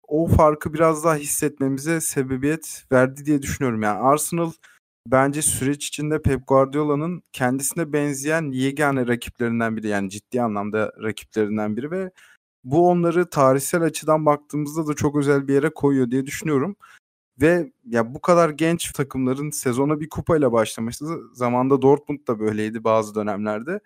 o 0.08 0.26
farkı 0.26 0.74
biraz 0.74 1.04
daha 1.04 1.16
hissetmemize 1.16 2.00
sebebiyet 2.00 2.84
verdi 2.92 3.24
diye 3.26 3.42
düşünüyorum. 3.42 3.82
Yani 3.82 3.98
Arsenal 3.98 4.52
bence 5.06 5.42
süreç 5.42 5.88
içinde 5.88 6.22
Pep 6.22 6.46
Guardiola'nın 6.48 7.22
kendisine 7.32 7.92
benzeyen 7.92 8.50
yegane 8.50 9.06
rakiplerinden 9.06 9.76
biri 9.76 9.88
yani 9.88 10.10
ciddi 10.10 10.42
anlamda 10.42 10.92
rakiplerinden 11.02 11.76
biri 11.76 11.90
ve 11.90 12.10
bu 12.64 12.88
onları 12.88 13.30
tarihsel 13.30 13.82
açıdan 13.82 14.26
baktığımızda 14.26 14.86
da 14.86 14.94
çok 14.94 15.16
özel 15.16 15.48
bir 15.48 15.54
yere 15.54 15.70
koyuyor 15.70 16.10
diye 16.10 16.26
düşünüyorum. 16.26 16.76
Ve 17.40 17.72
ya 17.86 18.14
bu 18.14 18.20
kadar 18.20 18.50
genç 18.50 18.92
takımların 18.92 19.50
sezona 19.50 20.00
bir 20.00 20.08
kupayla 20.08 20.52
başlaması 20.52 21.34
zamanda 21.34 21.82
Dortmund 21.82 22.18
da 22.28 22.40
böyleydi 22.40 22.84
bazı 22.84 23.14
dönemlerde 23.14 23.80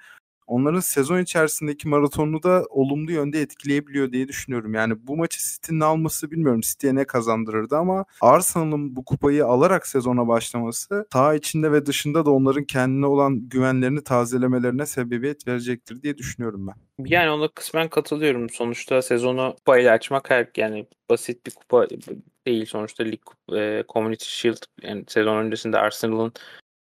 onların 0.47 0.81
sezon 0.81 1.21
içerisindeki 1.21 1.89
maratonunu 1.89 2.43
da 2.43 2.65
olumlu 2.71 3.13
yönde 3.13 3.41
etkileyebiliyor 3.41 4.13
diye 4.13 4.29
düşünüyorum. 4.29 4.75
Yani 4.75 4.95
bu 5.07 5.17
maçı 5.17 5.39
City'nin 5.39 5.81
alması 5.81 6.31
bilmiyorum 6.31 6.61
City'ye 6.61 6.95
ne 6.95 7.05
kazandırırdı 7.05 7.77
ama 7.77 8.05
Arsenal'ın 8.21 8.97
bu 8.97 9.05
kupayı 9.05 9.47
alarak 9.47 9.87
sezona 9.87 10.29
başlaması 10.29 11.07
saha 11.13 11.35
içinde 11.35 11.73
ve 11.73 11.87
dışında 11.87 12.27
da 12.27 12.31
onların 12.31 12.65
kendine 12.65 13.07
olan 13.07 13.49
güvenlerini 13.49 14.05
tazelemelerine 14.05 14.87
sebebiyet 14.87 15.49
verecektir 15.49 16.03
diye 16.03 16.19
düşünüyorum 16.19 16.67
ben. 16.67 16.75
Yani 17.05 17.31
ona 17.31 17.49
kısmen 17.49 17.89
katılıyorum. 17.89 18.51
Sonuçta 18.51 19.03
sezonu 19.03 19.55
kupayla 19.59 19.93
açmak 19.93 20.31
her 20.31 20.49
yani 20.57 20.87
basit 21.11 21.47
bir 21.47 21.51
kupa 21.51 21.87
değil. 22.47 22.67
Sonuçta 22.67 23.05
lig 23.05 23.21
e, 23.53 23.85
Community 23.89 24.25
Shield 24.29 24.59
yani 24.83 25.05
sezon 25.09 25.37
öncesinde 25.37 25.79
Arsenal'ın 25.79 26.33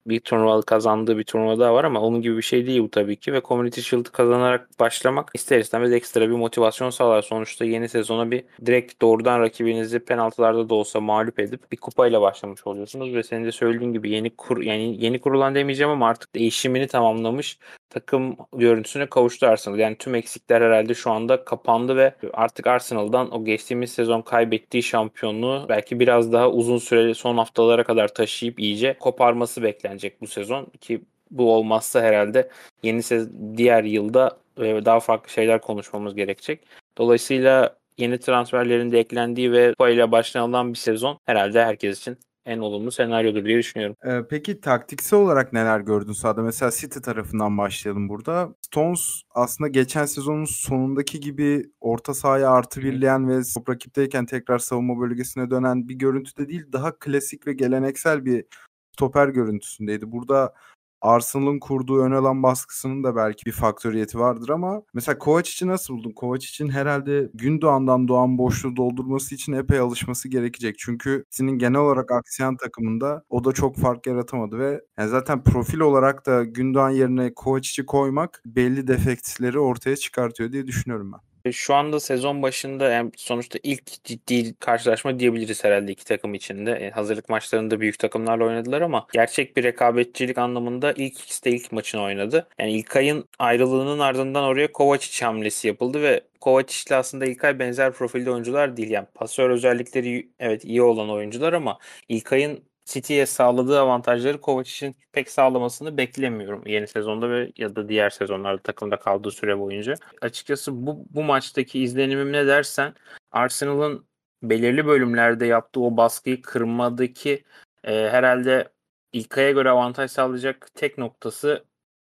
bir 0.09 0.19
turnuvalı 0.19 0.63
kazandığı 0.63 1.17
bir 1.17 1.23
turnuva 1.23 1.59
daha 1.59 1.73
var 1.73 1.83
ama 1.83 2.01
onun 2.01 2.21
gibi 2.21 2.37
bir 2.37 2.41
şey 2.41 2.67
değil 2.67 2.81
bu 2.81 2.91
tabii 2.91 3.15
ki 3.15 3.33
ve 3.33 3.41
Community 3.41 3.81
Shield 3.81 4.05
kazanarak 4.05 4.79
başlamak 4.79 5.31
ister 5.33 5.59
istemez 5.59 5.93
ekstra 5.93 6.21
bir 6.21 6.35
motivasyon 6.35 6.89
sağlar. 6.89 7.21
Sonuçta 7.21 7.65
yeni 7.65 7.89
sezona 7.89 8.31
bir 8.31 8.43
direkt 8.65 9.01
doğrudan 9.01 9.39
rakibinizi 9.39 9.99
penaltılarda 9.99 10.69
da 10.69 10.75
olsa 10.75 10.99
mağlup 10.99 11.39
edip 11.39 11.71
bir 11.71 11.77
kupayla 11.77 12.21
başlamış 12.21 12.67
oluyorsunuz 12.67 13.13
ve 13.13 13.23
senin 13.23 13.45
de 13.45 13.51
söylediğin 13.51 13.93
gibi 13.93 14.09
yeni 14.09 14.29
kur 14.29 14.61
yani 14.61 15.05
yeni 15.05 15.19
kurulan 15.21 15.55
demeyeceğim 15.55 15.91
ama 15.91 16.07
artık 16.07 16.35
değişimini 16.35 16.87
tamamlamış 16.87 17.59
takım 17.89 18.37
görüntüsüne 18.53 19.05
kavuştu 19.05 19.47
Arsenal. 19.47 19.79
Yani 19.79 19.95
tüm 19.97 20.15
eksikler 20.15 20.61
herhalde 20.61 20.93
şu 20.93 21.11
anda 21.11 21.45
kapandı 21.45 21.95
ve 21.95 22.15
artık 22.33 22.67
Arsenal'dan 22.67 23.31
o 23.31 23.45
geçtiğimiz 23.45 23.91
sezon 23.91 24.21
kaybettiği 24.21 24.83
şampiyonluğu 24.83 25.65
belki 25.69 25.99
biraz 25.99 26.33
daha 26.33 26.49
uzun 26.51 26.77
süreli 26.77 27.15
son 27.15 27.37
haftalara 27.37 27.83
kadar 27.83 28.13
taşıyıp 28.13 28.59
iyice 28.59 28.97
koparması 28.99 29.63
beklenecek 29.63 30.21
bu 30.21 30.27
sezon 30.27 30.65
ki 30.81 31.01
bu 31.31 31.53
olmazsa 31.53 32.01
herhalde 32.01 32.49
yeni 32.83 32.99
sez- 32.99 33.57
diğer 33.57 33.83
yılda 33.83 34.37
e, 34.57 34.85
daha 34.85 34.99
farklı 34.99 35.29
şeyler 35.29 35.61
konuşmamız 35.61 36.15
gerekecek. 36.15 36.63
Dolayısıyla 36.97 37.77
yeni 37.97 38.19
transferlerin 38.19 38.91
de 38.91 38.99
eklendiği 38.99 39.51
ve 39.51 39.69
kupayla 39.71 40.11
başlanılan 40.11 40.73
bir 40.73 40.77
sezon 40.77 41.19
herhalde 41.25 41.65
herkes 41.65 41.99
için 41.99 42.17
en 42.47 42.59
olumlu 42.59 42.91
senaryodur 42.91 43.45
diye 43.45 43.57
düşünüyorum. 43.57 43.95
Ee, 44.05 44.21
peki 44.29 44.61
taktiksel 44.61 45.19
olarak 45.19 45.53
neler 45.53 45.79
gördün 45.79 46.11
sahada? 46.11 46.41
Mesela 46.41 46.71
City 46.71 46.99
tarafından 46.99 47.57
başlayalım 47.57 48.09
burada. 48.09 48.55
Stones 48.61 49.21
aslında 49.31 49.67
geçen 49.67 50.05
sezonun 50.05 50.45
sonundaki 50.45 51.19
gibi 51.19 51.71
orta 51.79 52.13
sahaya 52.13 52.51
artı 52.51 52.81
birleyen 52.81 53.29
ve 53.29 53.41
top 53.55 53.69
rakipteyken 53.69 54.25
tekrar 54.25 54.59
savunma 54.59 54.99
bölgesine 54.99 55.49
dönen 55.49 55.89
bir 55.89 55.95
görüntüde 55.95 56.49
değil. 56.49 56.65
Daha 56.73 56.99
klasik 56.99 57.47
ve 57.47 57.53
geleneksel 57.53 58.25
bir 58.25 58.45
stoper 58.93 59.27
görüntüsündeydi. 59.27 60.11
Burada 60.11 60.53
Arsenal'ın 61.01 61.59
kurduğu 61.59 62.01
ön 62.01 62.11
alan 62.11 62.43
baskısının 62.43 63.03
da 63.03 63.15
belki 63.15 63.45
bir 63.45 63.51
faktöriyeti 63.51 64.19
vardır 64.19 64.49
ama 64.49 64.81
mesela 64.93 65.17
Kovacic'i 65.17 65.67
nasıl 65.67 65.93
buldun? 65.93 66.11
Kovac 66.11 66.59
herhalde 66.71 67.29
Gündoğan'dan 67.33 68.07
doğan 68.07 68.37
boşluğu 68.37 68.75
doldurması 68.75 69.35
için 69.35 69.53
epey 69.53 69.79
alışması 69.79 70.29
gerekecek. 70.29 70.75
Çünkü 70.79 71.25
senin 71.29 71.51
genel 71.51 71.79
olarak 71.79 72.11
aksiyon 72.11 72.55
takımında 72.55 73.23
o 73.29 73.43
da 73.43 73.51
çok 73.51 73.77
fark 73.77 74.07
yaratamadı 74.07 74.59
ve 74.59 74.81
yani 74.97 75.09
zaten 75.09 75.43
profil 75.43 75.79
olarak 75.79 76.25
da 76.25 76.43
Gündoğan 76.43 76.89
yerine 76.89 77.33
Kovacic'i 77.33 77.85
koymak 77.85 78.41
belli 78.45 78.87
defektleri 78.87 79.59
ortaya 79.59 79.95
çıkartıyor 79.95 80.51
diye 80.51 80.67
düşünüyorum 80.67 81.11
ben. 81.13 81.19
E, 81.47 81.51
şu 81.51 81.75
anda 81.75 81.99
sezon 81.99 82.41
başında 82.41 82.89
yani 82.89 83.11
sonuçta 83.17 83.59
ilk 83.63 84.03
ciddi 84.03 84.55
karşılaşma 84.59 85.19
diyebiliriz 85.19 85.63
herhalde 85.63 85.91
iki 85.91 86.05
takım 86.05 86.33
içinde. 86.33 86.71
E, 86.71 86.91
hazırlık 86.91 87.29
maçlarında 87.29 87.79
büyük 87.79 87.99
takımlarla 87.99 88.45
oynadılar 88.45 88.81
ama 88.81 89.07
gerçek 89.13 89.57
bir 89.57 89.63
rekabetçilik 89.63 90.37
anlamında 90.37 90.93
ilk 90.93 91.19
ikisi 91.19 91.43
de 91.43 91.51
ilk 91.51 91.71
maçını 91.71 92.01
oynadı. 92.01 92.47
Yani 92.59 92.71
İlkay'ın 92.71 93.29
ayrılığının 93.39 93.99
ardından 93.99 94.43
oraya 94.43 94.71
Kovacic 94.71 95.25
hamlesi 95.25 95.67
yapıldı 95.67 96.01
ve 96.01 96.21
Kovacic 96.41 96.83
ile 96.87 96.95
aslında 96.95 97.25
İlkay 97.25 97.59
benzer 97.59 97.93
profilde 97.93 98.31
oyuncular 98.31 98.77
değil. 98.77 98.89
Yani 98.89 99.07
pasör 99.15 99.49
özellikleri 99.49 100.29
evet 100.39 100.65
iyi 100.65 100.81
olan 100.81 101.09
oyuncular 101.09 101.53
ama 101.53 101.77
İlkay'ın 102.09 102.63
City'ye 102.87 103.25
sağladığı 103.25 103.79
avantajları 103.79 104.41
Kovacic'in 104.41 104.95
pek 105.11 105.29
sağlamasını 105.31 105.97
beklemiyorum 105.97 106.63
yeni 106.67 106.87
sezonda 106.87 107.29
ve 107.29 107.51
ya 107.57 107.75
da 107.75 107.89
diğer 107.89 108.09
sezonlarda 108.09 108.61
takımda 108.61 108.99
kaldığı 108.99 109.31
süre 109.31 109.59
boyunca. 109.59 109.95
Açıkçası 110.21 110.87
bu, 110.87 111.05
bu 111.09 111.23
maçtaki 111.23 111.79
izlenimim 111.79 112.31
ne 112.31 112.47
dersen 112.47 112.93
Arsenal'ın 113.31 114.07
belirli 114.43 114.85
bölümlerde 114.85 115.45
yaptığı 115.45 115.79
o 115.81 115.97
baskıyı 115.97 116.41
kırmadaki 116.41 117.43
e, 117.83 118.09
herhalde 118.09 118.69
İlkay'a 119.13 119.51
göre 119.51 119.69
avantaj 119.69 120.11
sağlayacak 120.11 120.67
tek 120.75 120.97
noktası 120.97 121.65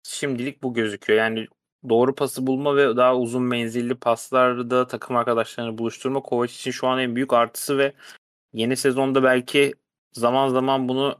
şimdilik 0.02 0.62
bu 0.62 0.74
gözüküyor. 0.74 1.18
Yani 1.18 1.46
doğru 1.88 2.14
pası 2.14 2.46
bulma 2.46 2.76
ve 2.76 2.96
daha 2.96 3.16
uzun 3.16 3.42
menzilli 3.42 3.94
paslarda 3.94 4.86
takım 4.86 5.16
arkadaşlarını 5.16 5.78
buluşturma 5.78 6.20
Kovac 6.22 6.52
için 6.52 6.70
şu 6.70 6.86
an 6.88 6.98
en 6.98 7.16
büyük 7.16 7.32
artısı 7.32 7.78
ve 7.78 7.92
yeni 8.52 8.76
sezonda 8.76 9.22
belki 9.22 9.74
zaman 10.12 10.48
zaman 10.48 10.88
bunu 10.88 11.18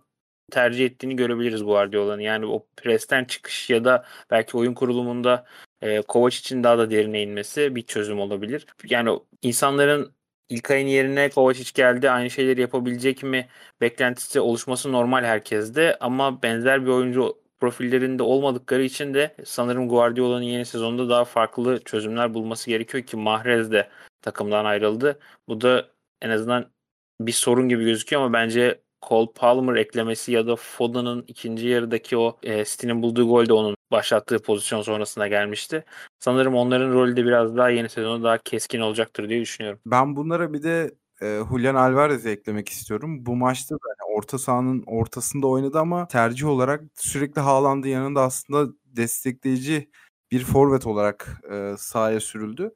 tercih 0.51 0.87
ettiğini 0.87 1.17
görebiliriz 1.17 1.65
Guardiola'nın. 1.65 2.21
Yani 2.21 2.47
o 2.47 2.67
presten 2.77 3.25
çıkış 3.25 3.71
ya 3.71 3.85
da 3.85 4.05
belki 4.31 4.57
oyun 4.57 4.75
kurulumunda 4.75 5.47
e, 5.83 6.03
Kovac 6.03 6.37
için 6.37 6.65
daha 6.65 6.79
da 6.79 6.91
derine 6.91 7.23
inmesi 7.23 7.75
bir 7.77 7.83
çözüm 7.83 8.21
olabilir. 8.21 8.67
Yani 8.85 9.19
insanların 9.43 10.15
ilk 10.49 10.71
ayın 10.71 10.87
yerine 10.87 11.31
Kovacic 11.31 11.71
geldi 11.75 12.11
aynı 12.11 12.31
şeyleri 12.31 12.61
yapabilecek 12.61 13.23
mi 13.23 13.49
beklentisi 13.81 14.41
oluşması 14.41 14.93
normal 14.93 15.25
herkeste 15.25 15.99
ama 16.01 16.43
benzer 16.43 16.83
bir 16.87 16.91
oyuncu 16.91 17.39
profillerinde 17.61 18.23
olmadıkları 18.23 18.83
için 18.83 19.15
de 19.15 19.37
sanırım 19.45 19.89
Guardiola'nın 19.89 20.43
yeni 20.43 20.65
sezonda 20.67 21.09
daha 21.09 21.25
farklı 21.25 21.81
çözümler 21.85 22.35
bulması 22.35 22.71
gerekiyor 22.71 23.05
ki 23.05 23.17
Mahrez 23.17 23.73
de 23.73 23.89
takımdan 24.23 24.65
ayrıldı. 24.65 25.19
Bu 25.49 25.61
da 25.61 25.89
en 26.23 26.31
azından 26.31 26.71
bir 27.21 27.33
sorun 27.33 27.69
gibi 27.69 27.85
gözüküyor 27.85 28.23
ama 28.23 28.33
bence 28.33 28.81
Cole 29.09 29.33
Palmer 29.35 29.75
eklemesi 29.75 30.33
ya 30.33 30.47
da 30.47 30.57
Foden'ın 30.57 31.25
ikinci 31.29 31.69
yarıdaki 31.69 32.17
o 32.17 32.39
e, 32.43 32.65
City'nin 32.65 33.03
bulduğu 33.03 33.29
gol 33.29 33.47
de 33.47 33.53
onun 33.53 33.77
başlattığı 33.93 34.39
pozisyon 34.39 34.83
sonrasında 34.83 35.29
gelmişti. 35.29 35.85
Sanırım 36.21 36.55
onların 36.55 36.93
rolü 36.93 37.17
de 37.17 37.25
biraz 37.25 37.57
daha 37.57 37.71
yeni 37.71 37.89
sezonu 37.89 38.25
daha 38.25 38.39
keskin 38.39 38.81
olacaktır 38.81 39.29
diye 39.29 39.41
düşünüyorum. 39.41 39.81
Ben 39.87 40.17
bunlara 40.17 40.53
bir 40.53 40.63
de 40.63 40.95
e, 41.23 41.41
Julian 41.51 41.75
Alvarez'i 41.75 42.29
eklemek 42.29 42.69
istiyorum. 42.69 43.27
Bu 43.27 43.37
maçta 43.37 43.75
da 43.75 43.89
yani 43.89 44.17
orta 44.17 44.39
sahanın 44.39 44.83
ortasında 44.87 45.47
oynadı 45.47 45.79
ama 45.79 46.09
tercih 46.09 46.47
olarak 46.47 46.85
sürekli 46.95 47.41
Haaland'ın 47.41 47.89
yanında 47.89 48.23
aslında 48.23 48.73
destekleyici 48.85 49.91
bir 50.31 50.45
forvet 50.45 50.87
olarak 50.87 51.43
e, 51.53 51.75
sahaya 51.79 52.21
sürüldü. 52.21 52.73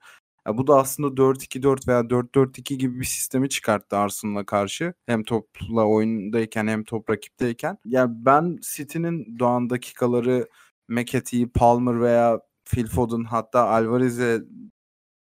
Ya 0.46 0.58
bu 0.58 0.66
da 0.66 0.76
aslında 0.76 1.16
4-2-4 1.16 1.88
veya 1.88 2.10
4-4-2 2.10 2.78
gibi 2.78 3.00
bir 3.00 3.04
sistemi 3.04 3.48
çıkarttı 3.48 3.96
Arsenal'a 3.96 4.46
karşı. 4.46 4.94
Hem 5.06 5.22
topla 5.24 5.86
oyundayken 5.86 6.66
hem 6.66 6.84
top 6.84 7.10
rakipteyken. 7.10 7.78
Ya 7.84 8.06
ben 8.10 8.58
City'nin 8.62 9.38
doğan 9.38 9.70
dakikaları 9.70 10.48
McAtee, 10.88 11.46
Palmer 11.54 12.00
veya 12.00 12.40
Phil 12.64 12.86
Foden 12.86 13.24
hatta 13.24 13.68
Alvarez'e 13.68 14.42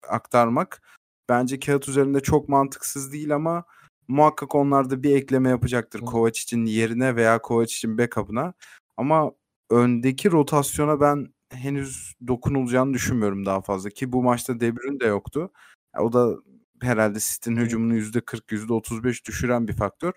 aktarmak 0.09 0.83
bence 1.29 1.61
kağıt 1.61 1.89
üzerinde 1.89 2.21
çok 2.21 2.49
mantıksız 2.49 3.13
değil 3.13 3.35
ama 3.35 3.65
muhakkak 4.09 4.55
onlar 4.55 4.91
da 4.91 5.03
bir 5.03 5.17
ekleme 5.17 5.49
yapacaktır 5.49 6.01
Kovac 6.01 6.41
için 6.41 6.65
yerine 6.65 7.17
veya 7.17 7.43
Kovac 7.43 7.73
için 7.73 7.99
backup'ına. 7.99 8.55
Ama 8.97 9.33
öndeki 9.71 10.31
rotasyona 10.31 11.01
ben 11.01 11.35
henüz 11.51 12.15
dokunulacağını 12.27 12.95
düşünmüyorum 12.95 13.47
daha 13.47 13.61
fazla 13.61 13.91
ki 13.91 14.13
bu 14.13 14.23
maçta 14.23 14.61
De 14.61 14.77
Bruyne 14.77 15.01
de 15.01 15.07
yoktu. 15.07 15.51
O 15.99 16.13
da 16.13 16.37
herhalde 16.83 17.19
City'nin 17.21 17.57
hücumunu 17.57 17.97
%40, 17.97 18.53
%35 18.53 19.27
düşüren 19.27 19.69
bir 19.69 19.73
faktör. 19.73 20.13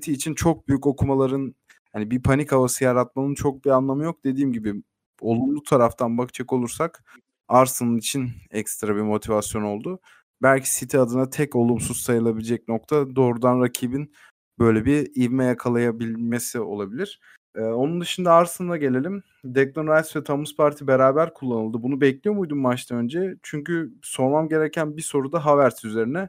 City 0.00 0.12
için 0.12 0.34
çok 0.34 0.68
büyük 0.68 0.86
okumaların 0.86 1.54
hani 1.92 2.10
bir 2.10 2.22
panik 2.22 2.52
havası 2.52 2.84
yaratmanın 2.84 3.34
çok 3.34 3.64
bir 3.64 3.70
anlamı 3.70 4.04
yok. 4.04 4.24
Dediğim 4.24 4.52
gibi 4.52 4.82
olumlu 5.20 5.62
taraftan 5.62 6.18
bakacak 6.18 6.52
olursak 6.52 7.04
Arsenal 7.48 7.98
için 7.98 8.30
ekstra 8.50 8.96
bir 8.96 9.00
motivasyon 9.00 9.62
oldu. 9.62 10.00
Belki 10.42 10.78
City 10.78 10.98
adına 10.98 11.30
tek 11.30 11.56
olumsuz 11.56 12.02
sayılabilecek 12.02 12.68
nokta 12.68 13.16
doğrudan 13.16 13.60
rakibin 13.60 14.12
böyle 14.58 14.84
bir 14.84 15.22
ivme 15.24 15.44
yakalayabilmesi 15.44 16.60
olabilir. 16.60 17.20
Ee, 17.56 17.60
onun 17.60 18.00
dışında 18.00 18.32
Arsenal'a 18.32 18.76
gelelim. 18.76 19.22
Declan 19.44 19.86
Rice 19.86 20.20
ve 20.20 20.24
Thomas 20.24 20.54
Partey 20.56 20.86
beraber 20.88 21.34
kullanıldı. 21.34 21.82
Bunu 21.82 22.00
bekliyor 22.00 22.36
muydun 22.36 22.58
maçtan 22.58 22.98
önce? 22.98 23.36
Çünkü 23.42 23.92
sormam 24.02 24.48
gereken 24.48 24.96
bir 24.96 25.02
soru 25.02 25.32
da 25.32 25.44
Havertz 25.44 25.84
üzerine. 25.84 26.28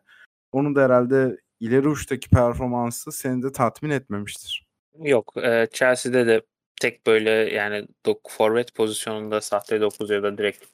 Onun 0.51 0.75
da 0.75 0.83
herhalde 0.83 1.37
ileri 1.59 1.87
uçtaki 1.87 2.29
performansı 2.29 3.11
seni 3.11 3.43
de 3.43 3.51
tatmin 3.51 3.89
etmemiştir. 3.89 4.65
Yok. 4.99 5.33
E, 5.37 5.67
Chelsea'de 5.73 6.27
de 6.27 6.41
tek 6.81 7.05
böyle 7.05 7.29
yani 7.29 7.87
forvet 8.27 8.75
pozisyonunda 8.75 9.41
sahte 9.41 9.81
9 9.81 10.09
ya 10.09 10.23
da 10.23 10.37
direkt 10.37 10.65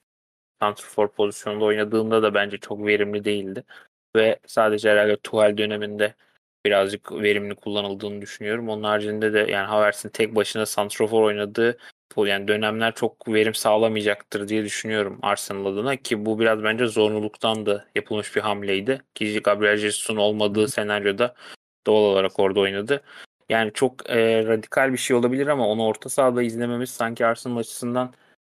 santrfor 0.60 1.08
pozisyonunda 1.12 1.66
oynadığında 1.66 2.24
da 2.24 2.34
bence 2.34 2.58
çok 2.58 2.86
verimli 2.86 3.25
değildi. 3.25 3.63
Ve 4.16 4.39
sadece 4.48 4.89
herhalde 4.89 5.18
Tuchel 5.18 5.58
döneminde 5.58 6.16
birazcık 6.67 7.12
verimli 7.12 7.55
kullanıldığını 7.55 8.21
düşünüyorum. 8.21 8.69
Onun 8.69 8.83
haricinde 8.83 9.33
de 9.33 9.39
yani 9.39 9.67
Havertz'in 9.67 10.09
tek 10.09 10.36
başına 10.36 10.65
santrafor 10.65 11.24
oynadığı 11.24 11.77
yani 12.17 12.47
dönemler 12.47 12.95
çok 12.95 13.27
verim 13.27 13.53
sağlamayacaktır 13.53 14.47
diye 14.47 14.63
düşünüyorum 14.63 15.19
Arsenal 15.21 15.65
adına 15.65 15.95
ki 15.95 16.25
bu 16.25 16.39
biraz 16.39 16.63
bence 16.63 16.88
zorunluluktan 16.88 17.65
da 17.65 17.86
yapılmış 17.95 18.36
bir 18.36 18.41
hamleydi. 18.41 19.01
Ki 19.15 19.41
Gabriel 19.43 19.77
Jesus'un 19.77 20.15
olmadığı 20.15 20.67
senaryoda 20.67 21.36
doğal 21.88 22.03
olarak 22.03 22.39
orada 22.39 22.59
oynadı. 22.59 23.01
Yani 23.50 23.71
çok 23.74 24.09
e, 24.09 24.45
radikal 24.45 24.93
bir 24.93 24.97
şey 24.97 25.17
olabilir 25.17 25.47
ama 25.47 25.67
onu 25.67 25.86
orta 25.86 26.09
sahada 26.09 26.43
izlememiz 26.43 26.89
sanki 26.89 27.25
Arsenal 27.25 27.57
açısından 27.57 28.13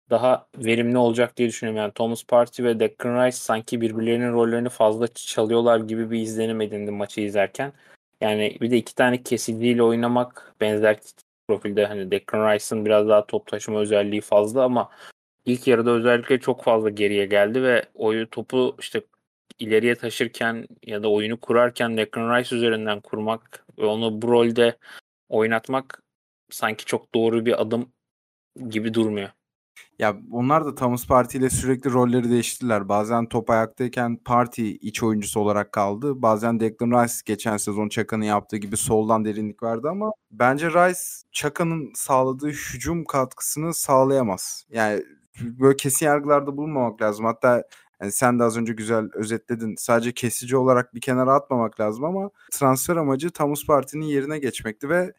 daha 0.10 0.48
verimli 0.58 0.98
olacak 0.98 1.38
diye 1.38 1.50
düşünüyorum. 1.50 1.78
Yani 1.78 1.94
Thomas 1.94 2.24
Partey 2.24 2.66
ve 2.66 2.80
Declan 2.80 3.26
Rice 3.26 3.38
sanki 3.38 3.82
birbirlerinin 3.82 4.34
rollerini 4.34 4.70
fazla 4.70 5.08
çalıyorlar 5.08 5.80
gibi 5.80 6.12
bir 6.12 6.20
izlenim 6.20 6.62
edindim 6.62 6.96
maçı 6.96 7.22
izlerken. 7.22 7.74
Yani 8.22 8.58
bir 8.62 8.72
de 8.72 8.78
iki 8.78 8.96
tane 8.96 9.24
kesiciyle 9.24 9.84
oynamak 9.84 10.56
benzer 10.62 11.00
profilde 11.48 11.86
hani 11.86 12.12
Declan 12.12 12.54
Rice'ın 12.54 12.86
biraz 12.86 13.08
daha 13.10 13.26
top 13.28 13.48
taşıma 13.48 13.80
özelliği 13.80 14.22
fazla 14.22 14.64
ama 14.64 14.90
ilk 15.46 15.68
yarıda 15.68 15.92
özellikle 15.92 16.40
çok 16.40 16.64
fazla 16.64 16.90
geriye 16.90 17.26
geldi 17.26 17.64
ve 17.64 17.86
oyu 17.96 18.30
topu 18.30 18.76
işte 18.80 19.02
ileriye 19.60 19.96
taşırken 19.96 20.68
ya 20.86 21.04
da 21.04 21.12
oyunu 21.12 21.40
kurarken 21.40 21.98
Declan 21.98 22.38
Rice 22.40 22.56
üzerinden 22.56 23.02
kurmak 23.02 23.66
ve 23.80 23.86
onu 23.86 24.22
bu 24.22 24.28
rolde 24.28 24.78
oynatmak 25.30 26.04
sanki 26.50 26.86
çok 26.86 27.16
doğru 27.16 27.46
bir 27.46 27.62
adım 27.62 27.94
gibi 28.70 28.94
durmuyor. 28.94 29.30
Ya 30.00 30.18
onlar 30.32 30.66
da 30.66 30.76
Thomas 30.76 31.08
Partey 31.08 31.42
ile 31.42 31.50
sürekli 31.50 31.92
rolleri 31.92 32.30
değiştirdiler. 32.30 32.90
Bazen 32.90 33.26
top 33.26 33.50
ayaktayken 33.50 34.16
Partey 34.16 34.78
iç 34.82 35.04
oyuncusu 35.04 35.40
olarak 35.40 35.72
kaldı. 35.72 36.22
Bazen 36.22 36.60
Declan 36.60 37.04
Rice 37.04 37.14
geçen 37.26 37.58
sezon 37.58 37.90
Çaka'nın 37.90 38.24
yaptığı 38.26 38.58
gibi 38.58 38.78
soldan 38.78 39.26
derinlik 39.26 39.64
verdi 39.64 39.90
ama 39.90 40.12
bence 40.32 40.70
Rice 40.70 41.00
Çaka'nın 41.32 41.92
sağladığı 41.96 42.50
hücum 42.50 43.06
katkısını 43.06 43.74
sağlayamaz. 43.74 44.66
Yani 44.70 45.04
böyle 45.42 45.76
kesin 45.76 46.06
yargılarda 46.06 46.58
bulunmamak 46.58 47.02
lazım. 47.02 47.26
Hatta 47.26 47.64
yani 48.02 48.12
sen 48.12 48.40
de 48.40 48.44
az 48.44 48.58
önce 48.58 48.74
güzel 48.74 49.10
özetledin. 49.14 49.76
Sadece 49.78 50.12
kesici 50.12 50.58
olarak 50.58 50.96
bir 50.96 51.02
kenara 51.02 51.34
atmamak 51.34 51.80
lazım 51.80 52.04
ama 52.04 52.30
transfer 52.52 52.96
amacı 52.96 53.30
Thomas 53.30 53.66
Partey'nin 53.66 54.06
yerine 54.06 54.40
geçmekti 54.40 54.90
ve 54.90 55.14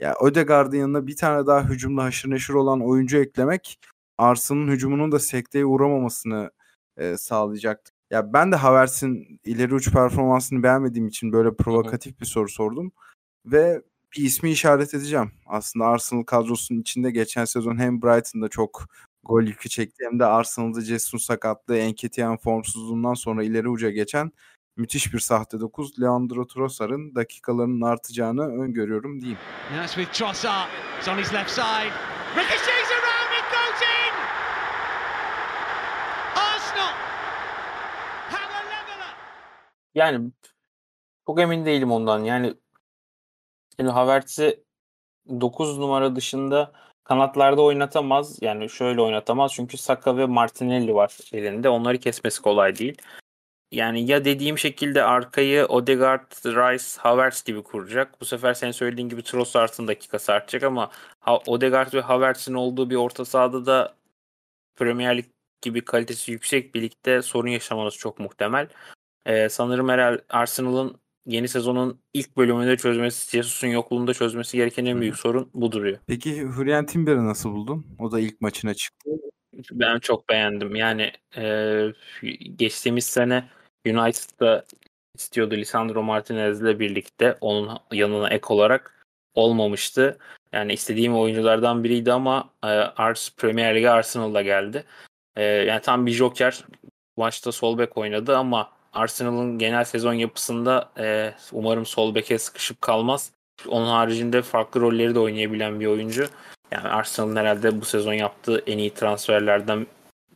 ya 0.00 0.14
Ödegaard'ın 0.22 0.76
yanına 0.76 1.06
bir 1.06 1.16
tane 1.16 1.46
daha 1.46 1.64
hücumda 1.68 2.02
haşır 2.04 2.30
neşir 2.30 2.54
olan 2.54 2.80
oyuncu 2.82 3.18
eklemek 3.18 3.78
Arsenal'ın 4.18 4.68
hücumunun 4.68 5.12
da 5.12 5.18
sekteye 5.18 5.64
uğramamasını 5.66 6.50
e, 6.96 7.16
sağlayacaktı. 7.16 7.92
Ya 8.10 8.32
ben 8.32 8.52
de 8.52 8.56
Havertz'in 8.56 9.40
ileri 9.44 9.74
uç 9.74 9.92
performansını 9.92 10.62
beğenmediğim 10.62 11.08
için 11.08 11.32
böyle 11.32 11.56
provokatif 11.56 12.20
bir 12.20 12.26
soru 12.26 12.48
sordum. 12.48 12.92
Ve 13.46 13.82
bir 14.16 14.24
ismi 14.24 14.50
işaret 14.50 14.94
edeceğim. 14.94 15.32
Aslında 15.46 15.86
Arsenal 15.86 16.22
kadrosunun 16.22 16.80
içinde 16.80 17.10
geçen 17.10 17.44
sezon 17.44 17.78
hem 17.78 18.02
Brighton'da 18.02 18.48
çok 18.48 18.86
gol 19.24 19.42
yükü 19.42 19.68
çekti 19.68 20.04
hem 20.10 20.18
de 20.20 20.24
Arsenal'da 20.24 20.80
Jesus'un 20.80 21.18
sakatlığı, 21.18 21.76
Enketiyan 21.78 22.36
formsuzluğundan 22.36 23.14
sonra 23.14 23.44
ileri 23.44 23.68
uca 23.68 23.90
geçen 23.90 24.32
müthiş 24.76 25.14
bir 25.14 25.18
sahte 25.18 25.60
9 25.60 26.00
Leandro 26.00 26.46
Trossard'ın 26.46 27.14
dakikalarının 27.14 27.80
artacağını 27.80 28.62
öngörüyorum 28.62 29.20
diyeyim. 29.20 29.38
Now 29.70 29.84
it's 29.84 29.94
with 29.94 30.12
Trossard. 30.12 30.68
It's 30.98 31.08
on 31.08 31.18
his 31.18 31.34
left 31.34 31.50
side. 31.50 31.92
Ricochets 32.36 32.90
around 32.90 33.32
it 33.38 33.46
goes 33.52 33.82
in. 33.82 34.14
Arsenal 36.36 36.94
have 38.30 38.54
a 38.54 38.62
leveler. 38.64 39.14
Yani 39.94 40.30
çok 41.26 41.40
emin 41.40 41.64
değilim 41.66 41.92
ondan. 41.92 42.24
Yani 42.24 42.54
şimdi 43.78 43.90
Havertz'i 43.90 44.64
9 45.40 45.78
numara 45.78 46.16
dışında 46.16 46.72
kanatlarda 47.04 47.62
oynatamaz. 47.62 48.42
Yani 48.42 48.70
şöyle 48.70 49.00
oynatamaz. 49.00 49.52
Çünkü 49.54 49.76
Saka 49.76 50.16
ve 50.16 50.26
Martinelli 50.26 50.94
var 50.94 51.18
elinde. 51.32 51.68
Onları 51.68 51.98
kesmesi 51.98 52.42
kolay 52.42 52.76
değil 52.76 53.02
yani 53.72 54.10
ya 54.10 54.24
dediğim 54.24 54.58
şekilde 54.58 55.02
arkayı 55.02 55.66
Odegaard, 55.66 56.32
Rice, 56.44 57.00
Havertz 57.00 57.44
gibi 57.44 57.62
kuracak. 57.62 58.20
Bu 58.20 58.24
sefer 58.24 58.54
senin 58.54 58.72
söylediğin 58.72 59.08
gibi 59.08 59.22
Trossard'ın 59.22 59.88
dakikası 59.88 60.32
artacak 60.32 60.62
ama 60.62 60.90
Odegaard 61.46 61.94
ve 61.94 62.00
Havertz'in 62.00 62.54
olduğu 62.54 62.90
bir 62.90 62.96
orta 62.96 63.24
sahada 63.24 63.66
da 63.66 63.94
Premier 64.76 65.16
Lig 65.16 65.24
gibi 65.62 65.84
kalitesi 65.84 66.32
yüksek 66.32 66.74
birlikte 66.74 67.22
sorun 67.22 67.48
yaşamanız 67.48 67.94
çok 67.94 68.18
muhtemel. 68.18 68.68
Ee, 69.26 69.48
sanırım 69.48 69.88
herhalde 69.88 70.22
Arsenal'ın 70.28 71.00
yeni 71.26 71.48
sezonun 71.48 72.00
ilk 72.14 72.36
bölümünde 72.36 72.76
çözmesi, 72.76 73.30
Jesus'un 73.30 73.68
yokluğunda 73.68 74.14
çözmesi 74.14 74.56
gereken 74.56 74.84
en 74.84 75.00
büyük 75.00 75.16
sorun 75.16 75.50
bu 75.54 75.72
duruyor. 75.72 75.98
Peki 76.06 76.42
Hurrien 76.42 76.86
Timber'i 76.86 77.26
nasıl 77.26 77.50
buldun? 77.50 77.86
O 77.98 78.12
da 78.12 78.20
ilk 78.20 78.40
maçına 78.40 78.74
çıktı. 78.74 79.10
Ben 79.72 79.98
çok 79.98 80.28
beğendim. 80.28 80.74
Yani 80.74 81.12
e, 81.36 81.84
geçtiğimiz 82.56 83.04
sene 83.04 83.48
United'da 83.86 84.64
istiyordu 85.14 85.54
Lisandro 85.54 86.02
Martinez'le 86.02 86.78
birlikte 86.78 87.38
onun 87.40 87.78
yanına 87.92 88.28
ek 88.28 88.46
olarak 88.48 89.06
olmamıştı. 89.34 90.18
Yani 90.52 90.72
istediğim 90.72 91.16
oyunculardan 91.16 91.84
biriydi 91.84 92.12
ama 92.12 92.50
e, 92.64 92.66
Ars 92.66 93.30
Premier 93.36 93.74
Lig'e 93.74 93.90
Arsenal'da 93.90 94.42
geldi. 94.42 94.84
E, 95.36 95.42
yani 95.44 95.80
tam 95.80 96.06
bir 96.06 96.12
joker. 96.12 96.64
Maçta 97.16 97.52
sol 97.52 97.78
bek 97.78 97.96
oynadı 97.98 98.36
ama 98.36 98.70
Arsenal'ın 98.92 99.58
genel 99.58 99.84
sezon 99.84 100.12
yapısında 100.12 100.90
e, 100.98 101.34
umarım 101.52 101.86
sol 101.86 102.14
beke 102.14 102.38
sıkışıp 102.38 102.80
kalmaz. 102.80 103.32
Onun 103.68 103.86
haricinde 103.86 104.42
farklı 104.42 104.80
rolleri 104.80 105.14
de 105.14 105.18
oynayabilen 105.18 105.80
bir 105.80 105.86
oyuncu. 105.86 106.26
Yani 106.70 106.88
Arsenal'ın 106.88 107.36
herhalde 107.36 107.80
bu 107.80 107.84
sezon 107.84 108.12
yaptığı 108.12 108.62
en 108.66 108.78
iyi 108.78 108.94
transferlerden 108.94 109.86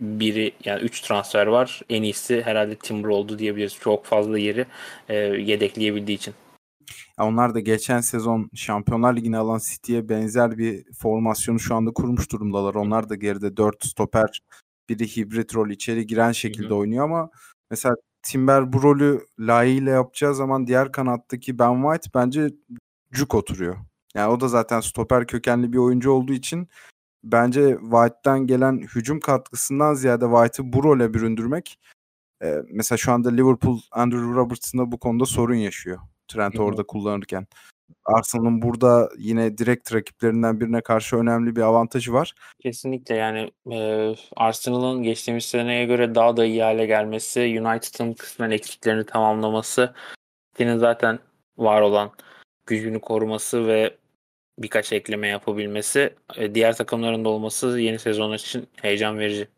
biri 0.00 0.52
yani 0.64 0.82
3 0.82 1.00
transfer 1.00 1.46
var. 1.46 1.82
En 1.88 2.02
iyisi 2.02 2.42
herhalde 2.42 2.76
Timber 2.76 3.08
oldu 3.08 3.38
diyebiliriz. 3.38 3.78
Çok 3.80 4.04
fazla 4.04 4.38
yeri 4.38 4.66
e, 5.08 5.14
yedekleyebildiği 5.16 6.18
için. 6.18 6.34
onlar 7.20 7.54
da 7.54 7.60
geçen 7.60 8.00
sezon 8.00 8.50
Şampiyonlar 8.54 9.16
Ligi'ni 9.16 9.38
alan 9.38 9.60
City'ye 9.70 10.08
benzer 10.08 10.58
bir 10.58 10.84
formasyonu 10.98 11.60
şu 11.60 11.74
anda 11.74 11.90
kurmuş 11.90 12.32
durumdalar. 12.32 12.74
Onlar 12.74 13.08
da 13.08 13.14
geride 13.14 13.56
4 13.56 13.84
stoper 13.86 14.40
biri 14.88 15.16
hibrit 15.16 15.54
rol 15.54 15.70
içeri 15.70 16.06
giren 16.06 16.32
şekilde 16.32 16.66
Hı-hı. 16.66 16.74
oynuyor 16.74 17.04
ama 17.04 17.30
mesela 17.70 17.94
Timber 18.22 18.72
bu 18.72 18.82
rolü 18.82 19.20
layığıyla 19.38 19.92
yapacağı 19.92 20.34
zaman 20.34 20.66
diğer 20.66 20.92
kanattaki 20.92 21.58
Ben 21.58 21.82
White 21.82 22.10
bence 22.14 22.48
cuk 23.12 23.34
oturuyor. 23.34 23.76
Yani 24.14 24.32
o 24.32 24.40
da 24.40 24.48
zaten 24.48 24.80
stoper 24.80 25.26
kökenli 25.26 25.72
bir 25.72 25.78
oyuncu 25.78 26.10
olduğu 26.10 26.32
için 26.32 26.68
bence 27.24 27.76
White'dan 27.80 28.46
gelen 28.46 28.78
hücum 28.78 29.20
katkısından 29.20 29.94
ziyade 29.94 30.24
White'ı 30.24 30.72
bu 30.72 30.84
role 30.84 31.14
büründürmek 31.14 31.78
e, 32.42 32.62
mesela 32.70 32.96
şu 32.96 33.12
anda 33.12 33.30
Liverpool 33.30 33.80
Andrew 33.90 34.34
Robertson'da 34.34 34.92
bu 34.92 34.98
konuda 34.98 35.26
sorun 35.26 35.54
yaşıyor. 35.54 35.98
Trent 36.28 36.60
orada 36.60 36.82
kullanırken. 36.82 37.46
Arsenal'ın 38.04 38.62
burada 38.62 39.10
yine 39.18 39.58
direkt 39.58 39.94
rakiplerinden 39.94 40.60
birine 40.60 40.80
karşı 40.80 41.16
önemli 41.16 41.56
bir 41.56 41.60
avantajı 41.60 42.12
var. 42.12 42.34
Kesinlikle 42.62 43.14
yani 43.14 43.50
e, 43.72 44.14
Arsenal'ın 44.36 45.02
geçtiğimiz 45.02 45.44
seneye 45.44 45.84
göre 45.84 46.14
daha 46.14 46.36
da 46.36 46.44
iyi 46.44 46.62
hale 46.62 46.86
gelmesi, 46.86 47.40
United'ın 47.40 48.12
kısmen 48.12 48.50
eksiklerini 48.50 49.06
tamamlaması, 49.06 49.94
City'nin 50.52 50.78
zaten 50.78 51.18
var 51.56 51.80
olan 51.80 52.10
gücünü 52.66 53.00
koruması 53.00 53.66
ve 53.66 53.96
birkaç 54.58 54.92
ekleme 54.92 55.28
yapabilmesi, 55.28 56.14
e, 56.36 56.54
diğer 56.54 56.76
takımların 56.76 57.24
da 57.24 57.28
olması 57.28 57.80
yeni 57.80 57.98
sezon 57.98 58.34
için 58.34 58.68
heyecan 58.82 59.18
verici. 59.18 59.48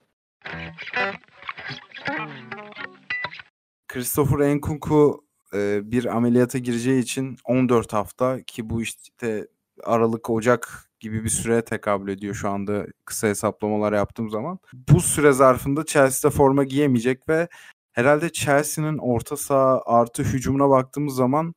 Christopher 3.89 4.55
Nkunku 4.57 5.25
e, 5.55 5.91
bir 5.91 6.05
ameliyata 6.17 6.59
gireceği 6.59 7.03
için 7.03 7.37
14 7.45 7.93
hafta 7.93 8.43
ki 8.43 8.71
bu 8.71 8.83
işte 8.83 9.47
Aralık 9.85 10.31
Ocak 10.31 10.91
gibi 11.01 11.25
bir 11.25 11.29
süre 11.29 11.63
tekabül 11.63 12.13
ediyor 12.13 12.35
şu 12.35 12.49
anda 12.49 12.87
kısa 13.05 13.29
hesaplamalar 13.29 13.93
yaptığım 13.93 14.31
zaman. 14.31 14.59
Bu 14.73 15.01
süre 15.01 15.33
zarfında 15.33 15.85
Chelsea'de 15.85 16.35
forma 16.35 16.65
giyemeyecek 16.65 17.29
ve 17.29 17.49
herhalde 17.93 18.33
Chelsea'nin 18.33 18.99
orta 18.99 19.37
saha 19.37 19.83
artı 19.87 20.23
hücumuna 20.23 20.71
baktığımız 20.71 21.15
zaman 21.15 21.55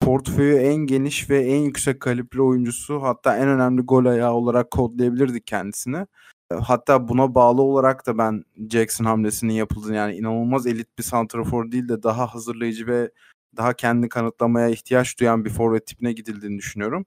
portföyü 0.00 0.56
en 0.56 0.76
geniş 0.76 1.30
ve 1.30 1.40
en 1.40 1.60
yüksek 1.60 2.00
kalibre 2.00 2.42
oyuncusu 2.42 3.02
hatta 3.02 3.36
en 3.36 3.48
önemli 3.48 3.82
gol 3.82 4.04
ayağı 4.04 4.32
olarak 4.32 4.70
kodlayabilirdik 4.70 5.46
kendisini. 5.46 6.06
Hatta 6.62 7.08
buna 7.08 7.34
bağlı 7.34 7.62
olarak 7.62 8.06
da 8.06 8.18
ben 8.18 8.44
Jackson 8.70 9.04
hamlesinin 9.04 9.52
yapıldığını 9.52 9.96
yani 9.96 10.16
inanılmaz 10.16 10.66
elit 10.66 10.98
bir 10.98 11.02
santrafor 11.02 11.72
değil 11.72 11.88
de 11.88 12.02
daha 12.02 12.34
hazırlayıcı 12.34 12.86
ve 12.86 13.10
daha 13.56 13.72
kendi 13.72 14.08
kanıtlamaya 14.08 14.68
ihtiyaç 14.68 15.20
duyan 15.20 15.44
bir 15.44 15.50
forvet 15.50 15.86
tipine 15.86 16.12
gidildiğini 16.12 16.58
düşünüyorum. 16.58 17.06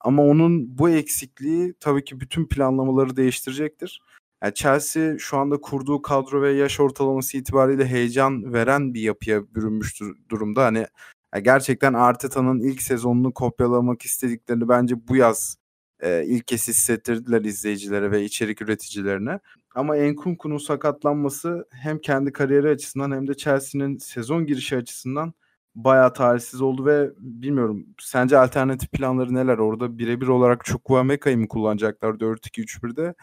Ama 0.00 0.22
onun 0.22 0.78
bu 0.78 0.90
eksikliği 0.90 1.74
tabii 1.80 2.04
ki 2.04 2.20
bütün 2.20 2.48
planlamaları 2.48 3.16
değiştirecektir. 3.16 4.02
Yani 4.42 4.54
Chelsea 4.54 5.18
şu 5.18 5.38
anda 5.38 5.60
kurduğu 5.60 6.02
kadro 6.02 6.42
ve 6.42 6.52
yaş 6.52 6.80
ortalaması 6.80 7.36
itibariyle 7.36 7.86
heyecan 7.86 8.52
veren 8.52 8.94
bir 8.94 9.00
yapıya 9.00 9.54
bürünmüş 9.54 10.00
durumda. 10.30 10.64
Hani 10.64 10.86
gerçekten 11.42 11.94
Arteta'nın 11.94 12.60
ilk 12.60 12.82
sezonunu 12.82 13.32
kopyalamak 13.34 14.02
istediklerini 14.02 14.68
bence 14.68 15.08
bu 15.08 15.16
yaz 15.16 15.56
e, 16.00 16.24
ilk 16.26 16.46
kez 16.46 16.68
hissettirdiler 16.68 17.40
izleyicilere 17.44 18.10
ve 18.10 18.24
içerik 18.24 18.62
üreticilerine. 18.62 19.40
Ama 19.74 19.96
Enkunku'nun 19.96 20.58
sakatlanması 20.58 21.68
hem 21.70 21.98
kendi 21.98 22.32
kariyeri 22.32 22.68
açısından 22.68 23.12
hem 23.12 23.28
de 23.28 23.34
Chelsea'nin 23.36 23.98
sezon 23.98 24.46
girişi 24.46 24.76
açısından 24.76 25.34
bayağı 25.74 26.12
talihsiz 26.12 26.60
oldu 26.60 26.86
ve 26.86 27.10
bilmiyorum 27.18 27.86
sence 28.00 28.38
alternatif 28.38 28.90
planları 28.90 29.34
neler? 29.34 29.58
Orada 29.58 29.98
birebir 29.98 30.28
olarak 30.28 30.64
Chukwuemeka'yı 30.64 31.38
mı 31.38 31.48
kullanacaklar 31.48 32.14
4-2-3-1'de 32.14 33.14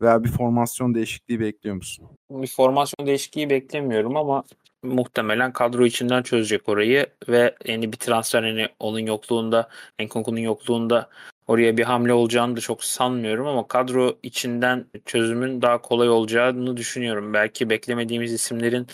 veya 0.00 0.24
bir 0.24 0.28
formasyon 0.28 0.94
değişikliği 0.94 1.40
bekliyor 1.40 1.76
musun? 1.76 2.08
Bir 2.30 2.46
formasyon 2.46 3.06
değişikliği 3.06 3.50
beklemiyorum 3.50 4.16
ama 4.16 4.44
muhtemelen 4.84 5.52
kadro 5.52 5.86
içinden 5.86 6.22
çözecek 6.22 6.68
orayı 6.68 7.06
ve 7.28 7.54
yeni 7.66 7.92
bir 7.92 7.96
transfer 7.96 8.42
hani 8.42 8.68
onun 8.78 8.98
yokluğunda, 8.98 9.68
Enkunku'nun 9.98 10.40
yokluğunda 10.40 11.08
oraya 11.46 11.76
bir 11.76 11.82
hamle 11.84 12.12
olacağını 12.12 12.56
da 12.56 12.60
çok 12.60 12.84
sanmıyorum 12.84 13.46
ama 13.46 13.68
kadro 13.68 14.18
içinden 14.22 14.86
çözümün 15.04 15.62
daha 15.62 15.80
kolay 15.80 16.08
olacağını 16.08 16.76
düşünüyorum. 16.76 17.34
Belki 17.34 17.70
beklemediğimiz 17.70 18.32
isimlerin 18.32 18.86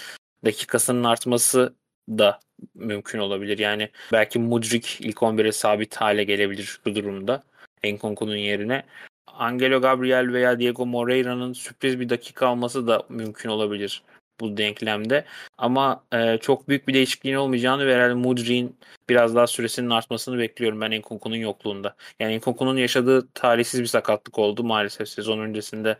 dakikasının 0.45 1.05
artması 1.05 1.75
da 2.09 2.41
mümkün 2.75 3.19
olabilir. 3.19 3.59
Yani 3.59 3.91
belki 4.13 4.39
Mudrik 4.39 4.99
ilk 5.01 5.17
11'e 5.17 5.53
sabit 5.53 5.97
hale 5.97 6.25
gelebilir 6.25 6.81
bu 6.85 6.95
durumda. 6.95 7.43
Enkunku'nun 7.83 8.37
yerine. 8.37 8.85
Angelo 9.27 9.81
Gabriel 9.81 10.33
veya 10.33 10.59
Diego 10.59 10.87
Moreira'nın 10.87 11.53
sürpriz 11.53 12.01
bir 12.01 12.09
dakika 12.09 12.47
alması 12.47 12.87
da 12.87 13.03
mümkün 13.09 13.49
olabilir 13.49 14.03
bu 14.41 14.57
denklemde. 14.57 15.25
Ama 15.59 16.05
e, 16.13 16.39
çok 16.39 16.69
büyük 16.69 16.89
bir 16.89 16.95
değişikliğin 16.95 17.37
olmayacağını 17.37 17.87
ve 17.87 17.95
herhalde 17.95 18.15
Mudrik'in 18.15 18.77
biraz 19.09 19.35
daha 19.35 19.47
süresinin 19.47 19.91
artmasını 19.91 20.39
bekliyorum 20.39 20.81
ben 20.81 20.91
Enkunku'nun 20.91 21.37
yokluğunda. 21.37 21.97
Yani 22.21 22.33
Enkunku'nun 22.33 22.77
yaşadığı 22.77 23.29
talihsiz 23.35 23.81
bir 23.81 23.87
sakatlık 23.87 24.39
oldu 24.39 24.65
maalesef 24.65 25.09
sezon 25.09 25.39
öncesinde 25.39 25.97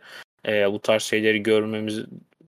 e, 0.47 0.71
bu 0.71 0.79
tarz 0.79 1.03
şeyleri 1.03 1.43
görmemiz 1.43 2.05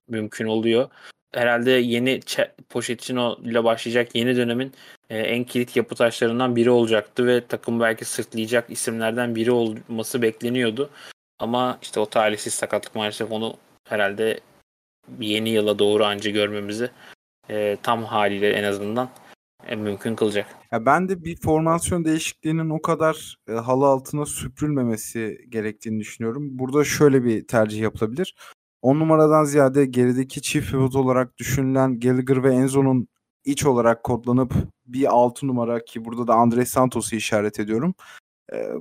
mümkün 0.08 0.46
oluyor. 0.46 0.88
Herhalde 1.34 1.70
yeni 1.70 2.20
Pochettino 2.68 3.38
ile 3.44 3.64
başlayacak 3.64 4.14
yeni 4.14 4.36
dönemin 4.36 4.72
e, 5.10 5.18
en 5.18 5.44
kilit 5.44 5.76
yapı 5.76 5.94
taşlarından 5.94 6.56
biri 6.56 6.70
olacaktı 6.70 7.26
ve 7.26 7.46
takım 7.46 7.80
belki 7.80 8.04
sırtlayacak 8.04 8.70
isimlerden 8.70 9.34
biri 9.34 9.50
olması 9.50 10.22
bekleniyordu. 10.22 10.90
Ama 11.38 11.78
işte 11.82 12.00
o 12.00 12.06
talihsiz 12.06 12.54
sakatlık 12.54 12.94
maalesef 12.94 13.32
onu 13.32 13.56
herhalde 13.88 14.40
yeni 15.20 15.50
yıla 15.50 15.78
doğru 15.78 16.04
anca 16.04 16.30
görmemizi 16.30 16.90
e, 17.50 17.76
tam 17.82 18.04
haliyle 18.04 18.52
en 18.52 18.64
azından 18.64 19.08
e, 19.66 19.76
mümkün 19.76 20.16
kılacak. 20.16 20.46
Ya 20.72 20.86
ben 20.86 21.08
de 21.08 21.24
bir 21.24 21.36
formasyon 21.36 22.04
değişikliğinin 22.04 22.70
o 22.70 22.82
kadar 22.82 23.36
e, 23.48 23.52
halı 23.52 23.86
altına 23.86 24.26
süpürülmemesi 24.26 25.38
gerektiğini 25.48 26.00
düşünüyorum. 26.00 26.58
Burada 26.58 26.84
şöyle 26.84 27.24
bir 27.24 27.46
tercih 27.46 27.80
yapılabilir. 27.80 28.34
10 28.82 29.00
numaradan 29.00 29.44
ziyade 29.44 29.86
gerideki 29.86 30.42
çift 30.42 30.70
pivot 30.70 30.96
olarak 30.96 31.38
düşünülen 31.38 32.00
Gallagher 32.00 32.42
ve 32.42 32.54
Enzo'nun 32.54 33.08
iç 33.44 33.66
olarak 33.66 34.04
kodlanıp 34.04 34.54
bir 34.86 35.12
6 35.14 35.46
numara 35.46 35.84
ki 35.84 36.04
burada 36.04 36.26
da 36.26 36.34
Andre 36.34 36.66
Santos'u 36.66 37.16
işaret 37.16 37.60
ediyorum. 37.60 37.94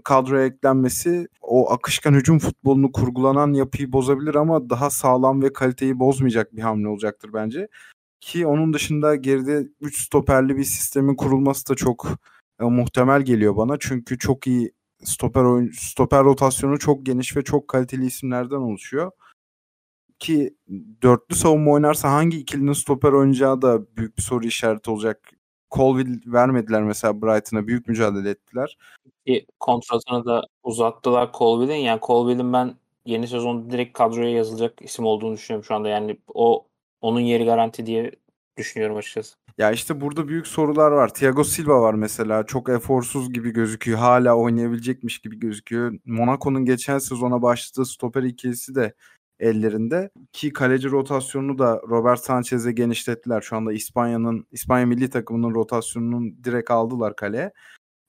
Kadroya 0.03 0.45
eklenmesi 0.45 1.27
o 1.41 1.71
akışkan 1.71 2.13
hücum 2.13 2.39
futbolunu 2.39 2.91
kurgulanan 2.91 3.53
yapıyı 3.53 3.91
bozabilir 3.91 4.35
ama 4.35 4.69
daha 4.69 4.89
sağlam 4.89 5.41
ve 5.41 5.53
kaliteyi 5.53 5.99
bozmayacak 5.99 6.55
bir 6.55 6.61
hamle 6.61 6.87
olacaktır 6.87 7.29
bence. 7.33 7.67
Ki 8.21 8.47
onun 8.47 8.73
dışında 8.73 9.15
geride 9.15 9.67
3 9.81 10.05
stoperli 10.05 10.57
bir 10.57 10.63
sistemin 10.63 11.15
kurulması 11.15 11.69
da 11.69 11.75
çok 11.75 12.07
e, 12.61 12.63
muhtemel 12.63 13.21
geliyor 13.21 13.57
bana. 13.57 13.77
Çünkü 13.79 14.17
çok 14.17 14.47
iyi 14.47 14.71
stoper 15.03 15.43
oyun 15.43 15.71
stoper 15.71 16.23
rotasyonu 16.23 16.79
çok 16.79 17.05
geniş 17.05 17.37
ve 17.37 17.43
çok 17.43 17.67
kaliteli 17.67 18.05
isimlerden 18.05 18.55
oluşuyor. 18.55 19.11
Ki 20.19 20.55
dörtlü 21.01 21.35
savunma 21.35 21.71
oynarsa 21.71 22.11
hangi 22.11 22.37
ikilinin 22.37 22.73
stoper 22.73 23.11
oynayacağı 23.11 23.61
da 23.61 23.97
büyük 23.97 24.17
bir 24.17 24.21
soru 24.21 24.45
işareti 24.45 24.91
olacak. 24.91 25.32
Colville 25.75 26.19
vermediler 26.25 26.83
mesela 26.83 27.21
Brighton'a 27.21 27.67
büyük 27.67 27.87
mücadele 27.87 28.29
ettiler. 28.29 28.77
Ki 29.25 29.45
kontratını 29.59 30.25
da 30.25 30.41
uzattılar 30.63 31.31
Colville'in. 31.33 31.79
Yani 31.79 31.99
Colville'in 32.03 32.53
ben 32.53 32.75
yeni 33.05 33.27
sezonda 33.27 33.71
direkt 33.71 33.97
kadroya 33.97 34.29
yazılacak 34.29 34.81
isim 34.81 35.05
olduğunu 35.05 35.33
düşünüyorum 35.33 35.65
şu 35.65 35.75
anda. 35.75 35.89
Yani 35.89 36.17
o 36.33 36.65
onun 37.01 37.19
yeri 37.19 37.45
garanti 37.45 37.85
diye 37.85 38.11
düşünüyorum 38.57 38.97
açıkçası. 38.97 39.35
Ya 39.57 39.71
işte 39.71 40.01
burada 40.01 40.27
büyük 40.27 40.47
sorular 40.47 40.91
var. 40.91 41.13
Thiago 41.13 41.43
Silva 41.43 41.81
var 41.81 41.93
mesela. 41.93 42.45
Çok 42.45 42.69
eforsuz 42.69 43.33
gibi 43.33 43.51
gözüküyor. 43.51 43.99
Hala 43.99 44.35
oynayabilecekmiş 44.35 45.19
gibi 45.19 45.39
gözüküyor. 45.39 45.99
Monaco'nun 46.05 46.65
geçen 46.65 46.97
sezona 46.97 47.41
başladığı 47.41 47.85
stoper 47.85 48.23
ikilisi 48.23 48.75
de 48.75 48.93
ellerinde. 49.39 50.09
Ki 50.33 50.53
kaleci 50.53 50.91
rotasyonunu 50.91 51.57
da 51.59 51.81
Robert 51.89 52.19
Sanchez'e 52.19 52.71
genişlettiler. 52.71 53.41
Şu 53.41 53.55
anda 53.55 53.73
İspanya'nın 53.73 54.47
İspanya 54.51 54.85
milli 54.85 55.09
takımının 55.09 55.55
rotasyonunu 55.55 56.43
direkt 56.43 56.71
aldılar 56.71 57.15
kaleye. 57.15 57.51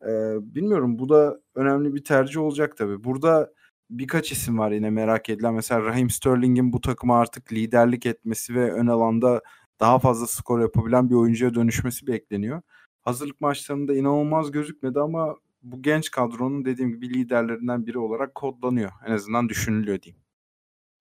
Ee, 0.03 0.37
bilmiyorum 0.41 0.99
bu 0.99 1.09
da 1.09 1.41
önemli 1.55 1.95
bir 1.95 2.05
tercih 2.05 2.41
olacak 2.41 2.77
tabii. 2.77 3.05
Burada 3.05 3.53
birkaç 3.91 4.33
isim 4.33 4.59
var 4.59 4.71
yine 4.71 4.91
merak 4.91 5.29
edilen. 5.31 5.55
Mesela 5.55 5.83
Raheem 5.85 6.11
Sterling'in 6.11 6.73
bu 6.73 6.81
takıma 6.81 7.19
artık 7.21 7.53
liderlik 7.53 8.07
etmesi 8.07 8.55
ve 8.55 8.73
ön 8.73 8.87
alanda 8.87 9.43
daha 9.81 9.99
fazla 9.99 10.27
skor 10.27 10.61
yapabilen 10.61 11.11
bir 11.11 11.15
oyuncuya 11.15 11.55
dönüşmesi 11.55 12.07
bekleniyor. 12.07 12.63
Hazırlık 13.03 13.41
maçlarında 13.41 13.95
inanılmaz 13.95 14.51
gözükmedi 14.51 15.01
ama 15.01 15.37
bu 15.63 15.83
genç 15.83 16.11
kadronun 16.11 16.65
dediğim 16.65 16.93
gibi 16.93 17.15
liderlerinden 17.15 17.87
biri 17.87 17.99
olarak 17.99 18.35
kodlanıyor. 18.35 18.91
En 19.07 19.13
azından 19.13 19.49
düşünülüyor 19.49 20.03
diyeyim. 20.03 20.24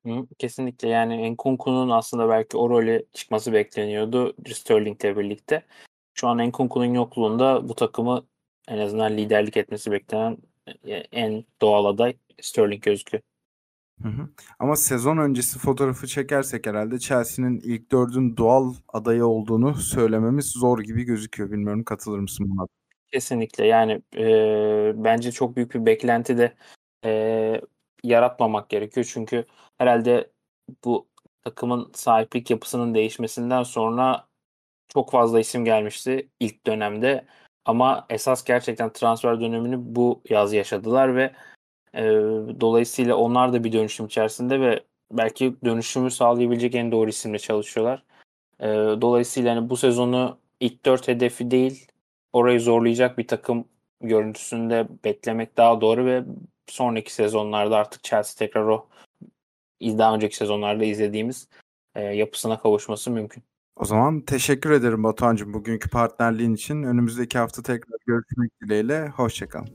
Hı, 0.05 0.27
kesinlikle 0.37 0.89
yani 0.89 1.13
Enkunku'nun 1.13 1.89
aslında 1.89 2.29
belki 2.29 2.57
o 2.57 2.69
role 2.69 3.03
çıkması 3.13 3.53
bekleniyordu 3.53 4.35
Sterling'le 4.53 5.17
birlikte. 5.17 5.65
Şu 6.13 6.27
an 6.27 6.39
Enkunku'nun 6.39 6.93
yokluğunda 6.93 7.69
bu 7.69 7.75
takımı 7.75 8.25
en 8.67 8.77
azından 8.77 9.17
liderlik 9.17 9.57
etmesi 9.57 9.91
beklenen 9.91 10.37
e, 10.83 10.93
en 10.95 11.43
doğal 11.61 11.85
aday 11.85 12.17
Sterling 12.41 12.83
gözüküyor. 12.83 13.23
Hı 14.01 14.07
hı. 14.07 14.29
Ama 14.59 14.75
sezon 14.75 15.17
öncesi 15.17 15.59
fotoğrafı 15.59 16.07
çekersek 16.07 16.67
herhalde 16.67 16.99
Chelsea'nin 16.99 17.59
ilk 17.59 17.91
dördün 17.91 18.37
doğal 18.37 18.73
adayı 18.87 19.25
olduğunu 19.25 19.75
söylememiz 19.75 20.45
zor 20.45 20.79
gibi 20.79 21.03
gözüküyor. 21.03 21.51
Bilmiyorum 21.51 21.83
katılır 21.83 22.19
mısın 22.19 22.49
buna? 22.49 22.67
Kesinlikle 23.11 23.65
yani 23.65 24.01
e, 24.17 24.23
bence 24.95 25.31
çok 25.31 25.55
büyük 25.55 25.73
bir 25.73 25.85
beklenti 25.85 26.37
de 26.37 26.53
e, 27.05 27.61
yaratmamak 28.03 28.69
gerekiyor. 28.69 29.09
Çünkü 29.13 29.45
herhalde 29.77 30.31
bu 30.85 31.07
takımın 31.43 31.91
sahiplik 31.93 32.49
yapısının 32.49 32.95
değişmesinden 32.95 33.63
sonra 33.63 34.27
çok 34.87 35.11
fazla 35.11 35.39
isim 35.39 35.65
gelmişti 35.65 36.29
ilk 36.39 36.67
dönemde. 36.67 37.25
Ama 37.65 38.05
esas 38.09 38.43
gerçekten 38.43 38.93
transfer 38.93 39.41
dönemini 39.41 39.75
bu 39.95 40.21
yaz 40.29 40.53
yaşadılar 40.53 41.15
ve 41.15 41.33
e, 41.93 42.03
dolayısıyla 42.61 43.15
onlar 43.15 43.53
da 43.53 43.63
bir 43.63 43.71
dönüşüm 43.71 44.05
içerisinde 44.05 44.61
ve 44.61 44.83
belki 45.11 45.55
dönüşümü 45.65 46.11
sağlayabilecek 46.11 46.75
en 46.75 46.91
doğru 46.91 47.09
isimle 47.09 47.39
çalışıyorlar. 47.39 48.03
E, 48.59 48.67
dolayısıyla 49.01 49.55
hani 49.55 49.69
bu 49.69 49.77
sezonu 49.77 50.37
ilk 50.59 50.85
dört 50.85 51.07
hedefi 51.07 51.51
değil 51.51 51.87
orayı 52.33 52.59
zorlayacak 52.59 53.17
bir 53.17 53.27
takım 53.27 53.65
görüntüsünde 54.01 54.87
beklemek 55.05 55.57
daha 55.57 55.81
doğru 55.81 56.05
ve 56.05 56.23
sonraki 56.67 57.13
sezonlarda 57.13 57.77
artık 57.77 58.03
Chelsea 58.03 58.47
tekrar 58.47 58.63
o 58.63 58.87
daha 59.81 60.15
önceki 60.15 60.35
sezonlarda 60.35 60.83
izlediğimiz 60.83 61.47
e, 61.95 62.01
yapısına 62.01 62.59
kavuşması 62.59 63.11
mümkün. 63.11 63.43
O 63.75 63.85
zaman 63.85 64.21
teşekkür 64.21 64.71
ederim 64.71 65.03
Batuhan'cığım 65.03 65.53
bugünkü 65.53 65.89
partnerliğin 65.89 66.53
için. 66.53 66.83
Önümüzdeki 66.83 67.37
hafta 67.37 67.63
tekrar 67.63 67.97
görüşmek 68.05 68.61
dileğiyle. 68.61 69.07
Hoşçakal. 69.07 69.65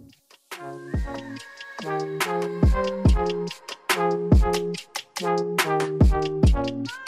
Thank 6.50 7.07